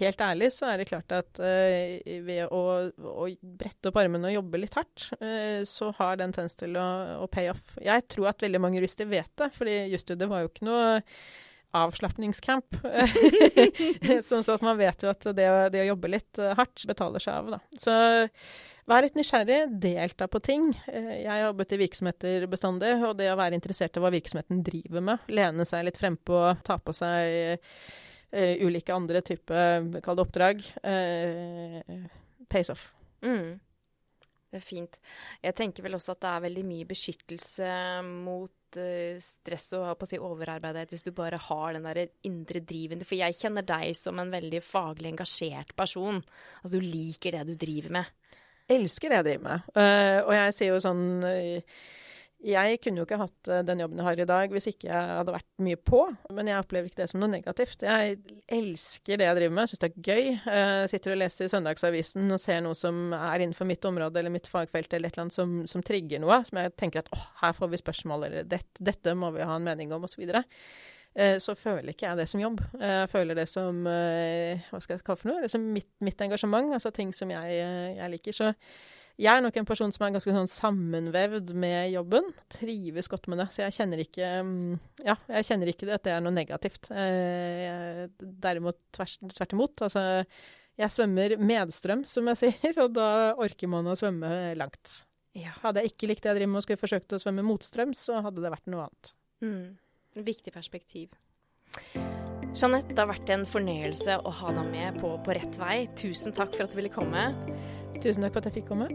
helt 0.00 0.24
ærlig 0.26 0.50
så 0.54 0.68
er 0.70 0.80
det 0.80 0.88
klart 0.88 1.14
at 1.14 1.38
ved 1.38 2.48
å, 2.48 2.62
å, 2.90 3.28
brette 3.40 3.90
opp 3.90 4.00
armene 4.02 4.30
og 4.30 4.36
jobbe 4.38 4.60
litt 4.64 4.74
hardt, 4.78 5.06
så 5.70 5.90
har 6.00 6.18
den 6.20 6.34
tendens 6.34 6.58
til 6.58 6.76
å, 6.80 6.86
å, 7.22 7.30
pay 7.30 7.50
off. 7.52 7.76
Jeg 7.78 8.06
tror 8.10 8.32
at 8.32 8.42
veldig 8.42 8.60
mange 8.62 8.80
jurister 8.80 9.08
vet 9.10 9.30
det, 9.40 9.50
fordi 9.54 9.78
jusstudiet 9.94 10.30
var 10.30 10.44
jo 10.44 10.50
ikke 10.50 10.66
noe 10.66 10.84
avslapningscamp. 11.74 12.78
sånn 14.28 14.46
at 14.56 14.66
man 14.66 14.78
vet 14.78 15.06
jo 15.06 15.14
at 15.14 15.26
det, 15.30 15.48
det, 15.74 15.82
å 15.82 15.90
jobbe 15.92 16.12
litt 16.12 16.42
hardt 16.58 16.86
betaler 16.90 17.22
seg 17.22 17.38
av, 17.38 17.56
da. 17.56 17.62
Så 17.78 17.96
Vær 18.84 19.00
litt 19.00 19.14
nysgjerrig, 19.16 19.78
delta 19.80 20.26
på 20.28 20.40
ting. 20.44 20.66
Eh, 20.92 21.22
jeg 21.22 21.30
har 21.30 21.46
jobbet 21.46 21.72
i 21.72 21.80
virksomheter 21.80 22.44
bestandig, 22.52 22.92
og 23.00 23.14
det 23.16 23.30
å 23.32 23.38
være 23.40 23.56
interessert 23.56 23.96
i 23.96 24.02
hva 24.04 24.10
virksomheten 24.12 24.60
driver 24.66 25.04
med, 25.06 25.30
lene 25.32 25.64
seg 25.68 25.86
litt 25.86 26.00
frempå, 26.00 26.40
ta 26.66 26.76
på 26.76 26.92
seg 26.96 27.64
uh, 28.32 28.64
ulike 28.64 28.94
andre 28.94 29.22
typer, 29.26 30.00
kall 30.04 30.18
det 30.18 30.24
oppdrag, 30.24 30.64
uh, 30.86 32.08
pays 32.50 32.72
off. 32.72 32.88
Mm. 33.24 33.54
Det 34.54 34.60
er 34.60 34.64
fint. 34.64 35.00
Jeg 35.42 35.56
tenker 35.58 35.82
vel 35.82 35.96
også 35.96 36.14
at 36.14 36.22
det 36.22 36.32
er 36.32 36.44
veldig 36.44 36.66
mye 36.68 36.88
beskyttelse 36.88 37.70
mot 38.06 38.78
uh, 38.78 39.22
stress 39.22 39.72
og 39.80 40.04
si, 40.06 40.20
overarbeidet 40.22 40.92
hvis 40.92 41.06
du 41.06 41.10
bare 41.16 41.40
har 41.50 41.74
den 41.74 41.88
der 41.88 42.04
indre 42.28 42.62
driven. 42.62 43.02
For 43.02 43.18
jeg 43.18 43.36
kjenner 43.40 43.66
deg 43.66 43.96
som 43.98 44.20
en 44.22 44.30
veldig 44.34 44.62
faglig 44.62 45.10
engasjert 45.10 45.74
person. 45.76 46.22
Altså 46.62 46.78
du 46.78 46.86
liker 46.86 47.34
det 47.38 47.48
du 47.50 47.58
driver 47.58 47.98
med 47.98 48.12
elsker 48.72 49.10
det 49.10 49.20
jeg 49.20 49.28
driver 49.28 49.44
med. 49.48 49.68
Uh, 49.76 50.20
og 50.24 50.32
jeg 50.36 50.56
sier 50.56 50.72
jo 50.72 50.80
sånn 50.82 51.04
uh, 51.26 51.82
Jeg 52.44 52.78
kunne 52.84 53.00
jo 53.00 53.06
ikke 53.06 53.20
hatt 53.20 53.50
uh, 53.50 53.60
den 53.66 53.80
jobben 53.80 54.00
jeg 54.00 54.06
har 54.06 54.20
i 54.20 54.26
dag 54.28 54.54
hvis 54.54 54.68
ikke 54.70 54.88
jeg 54.90 55.16
hadde 55.18 55.34
vært 55.34 55.48
mye 55.64 55.80
på, 55.80 56.00
men 56.36 56.50
jeg 56.50 56.60
opplever 56.60 56.90
ikke 56.90 57.02
det 57.02 57.08
som 57.12 57.22
noe 57.22 57.32
negativt. 57.32 57.84
Jeg 57.86 58.18
elsker 58.58 59.20
det 59.20 59.28
jeg 59.28 59.38
driver 59.40 59.56
med, 59.58 59.70
syns 59.70 59.84
det 59.84 59.90
er 59.90 60.08
gøy. 60.10 60.30
Jeg 60.44 60.90
sitter 60.92 61.14
og 61.14 61.20
leser 61.22 61.48
i 61.48 61.52
Søndagsavisen 61.54 62.36
og 62.36 62.42
ser 62.42 62.64
noe 62.64 62.78
som 62.78 63.04
er 63.16 63.44
innenfor 63.44 63.68
mitt 63.68 63.88
område 63.88 64.20
eller 64.20 64.34
mitt 64.34 64.50
fagfelt 64.50 64.92
eller 64.92 65.08
et 65.08 65.16
eller 65.16 65.26
annet 65.26 65.38
som, 65.38 65.60
som 65.70 65.84
trigger 65.84 66.22
noe, 66.22 66.42
som 66.48 66.60
jeg 66.60 66.74
tenker 66.80 67.04
at 67.04 67.12
åh, 67.16 67.28
her 67.42 67.54
får 67.56 67.72
vi 67.72 67.80
spørsmål, 67.80 68.28
eller 68.28 68.50
dette, 68.50 68.84
dette 68.84 69.16
må 69.16 69.32
vi 69.34 69.46
ha 69.46 69.56
en 69.56 69.70
mening 69.72 69.94
om, 69.96 70.04
osv. 70.04 70.26
Eh, 71.14 71.36
så 71.38 71.54
føler 71.54 71.92
ikke 71.92 72.08
jeg 72.08 72.18
det 72.18 72.26
som 72.30 72.42
jobb. 72.42 72.60
Eh, 72.80 72.96
jeg 73.04 73.10
føler 73.12 73.38
det 73.38 73.46
som 73.50 73.84
eh, 73.86 74.64
hva 74.70 74.80
skal 74.82 74.96
jeg 74.96 75.04
kalle 75.06 75.20
for 75.20 75.30
noe? 75.30 75.44
Det 75.44 75.52
som 75.52 75.62
mitt, 75.62 75.90
mitt 76.02 76.20
engasjement, 76.26 76.72
altså 76.74 76.90
ting 76.94 77.12
som 77.14 77.30
jeg, 77.30 77.60
jeg, 77.60 78.10
liker. 78.16 78.34
Så 78.34 78.50
jeg 79.14 79.30
er 79.30 79.44
nok 79.44 79.56
en 79.60 79.66
person 79.68 79.92
som 79.94 80.04
er 80.06 80.14
ganske 80.16 80.32
sånn 80.34 80.50
sammenvevd 80.50 81.52
med 81.54 81.92
jobben. 81.92 82.32
Trives 82.50 83.08
godt 83.10 83.28
med 83.30 83.38
det. 83.38 83.46
Så 83.54 83.62
jeg 83.62 83.76
kjenner 83.76 84.02
ikke 84.02 84.30
mm, 84.42 84.74
Ja, 85.06 85.14
jeg 85.36 85.46
kjenner 85.50 85.70
ikke 85.70 85.88
at 85.94 86.06
det 86.06 86.14
er 86.16 86.24
noe 86.24 86.34
negativt. 86.34 86.90
Jeg, 86.90 88.08
derimot 88.18 88.80
tvers, 88.96 89.16
tvert 89.36 89.54
imot. 89.54 89.84
Altså, 89.86 90.04
jeg 90.80 90.90
svømmer 90.90 91.36
medstrøm, 91.38 92.02
som 92.10 92.30
jeg 92.32 92.40
sier, 92.42 92.78
og 92.84 92.96
da 92.96 93.08
orker 93.38 93.70
man 93.70 93.86
å 93.86 93.94
svømme 93.98 94.30
langt. 94.58 95.04
Ja. 95.38 95.54
Hadde 95.62 95.82
jeg 95.82 95.94
ikke 95.94 96.10
likt 96.10 96.26
det 96.26 96.32
jeg 96.32 96.40
driver 96.40 96.50
med 96.50 96.62
og 96.62 96.66
skulle 96.66 96.82
forsøkt 96.82 97.14
å 97.14 97.22
svømme 97.22 97.46
motstrøm, 97.46 97.94
så 97.98 98.18
hadde 98.22 98.42
det 98.42 98.50
vært 98.54 98.70
noe 98.70 98.88
annet. 98.88 99.14
Mm. 99.44 100.24
Viktig 100.26 100.54
perspektiv. 100.54 101.14
Jeanette, 102.54 102.94
det 102.94 103.00
har 103.02 103.10
vært 103.10 103.30
en 103.34 103.42
fornøyelse 103.50 104.20
å 104.22 104.30
ha 104.38 104.52
deg 104.54 104.68
med 104.70 105.00
på 105.02 105.08
På 105.26 105.34
rett 105.34 105.56
vei. 105.58 105.88
Tusen 105.98 106.34
takk 106.34 106.54
for 106.54 106.66
at 106.66 106.74
du 106.74 106.78
ville 106.78 106.92
komme. 106.94 107.24
Tusen 108.02 108.24
takk 108.24 108.34
for 108.34 108.42
at 108.42 108.48
jeg 108.50 108.56
fikk 108.58 108.70
komme. 108.72 108.88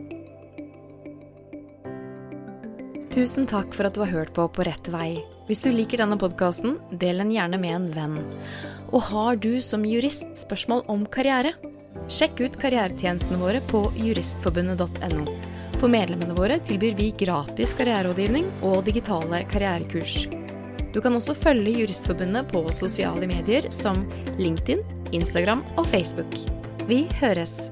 Tusen 3.10 3.48
takk 3.50 3.74
for 3.74 3.90
at 3.90 3.96
du 3.98 4.04
har 4.04 4.12
hørt 4.14 4.34
på 4.36 4.46
På 4.54 4.66
rett 4.68 4.90
vei. 4.94 5.20
Hvis 5.50 5.64
du 5.66 5.72
liker 5.74 6.04
denne 6.04 6.18
podkasten, 6.20 6.78
del 6.92 7.24
den 7.24 7.34
gjerne 7.34 7.58
med 7.58 7.76
en 7.76 7.88
venn. 7.96 8.18
Og 8.94 9.02
har 9.10 9.40
du 9.42 9.58
som 9.66 9.86
jurist 9.86 10.30
spørsmål 10.44 10.84
om 10.94 11.08
karriere? 11.10 11.56
Sjekk 12.10 12.44
ut 12.46 12.60
karrieretjenestene 12.62 13.40
våre 13.42 13.62
på 13.72 13.88
juristforbundet.no. 13.98 15.26
For 15.80 15.90
medlemmene 15.90 16.36
våre 16.38 16.60
tilbyr 16.68 16.98
vi 17.00 17.10
gratis 17.18 17.74
karriererådgivning 17.80 18.50
og 18.68 18.84
digitale 18.86 19.42
karrierekurs. 19.50 20.28
Du 20.94 21.02
kan 21.02 21.14
også 21.16 21.36
følge 21.38 21.76
Juristforbundet 21.82 22.50
på 22.52 22.64
sosiale 22.74 23.30
medier 23.30 23.70
som 23.74 24.04
LinkedIn, 24.42 24.82
Instagram 25.14 25.64
og 25.78 25.86
Facebook. 25.88 26.34
Vi 26.90 27.06
høres! 27.22 27.70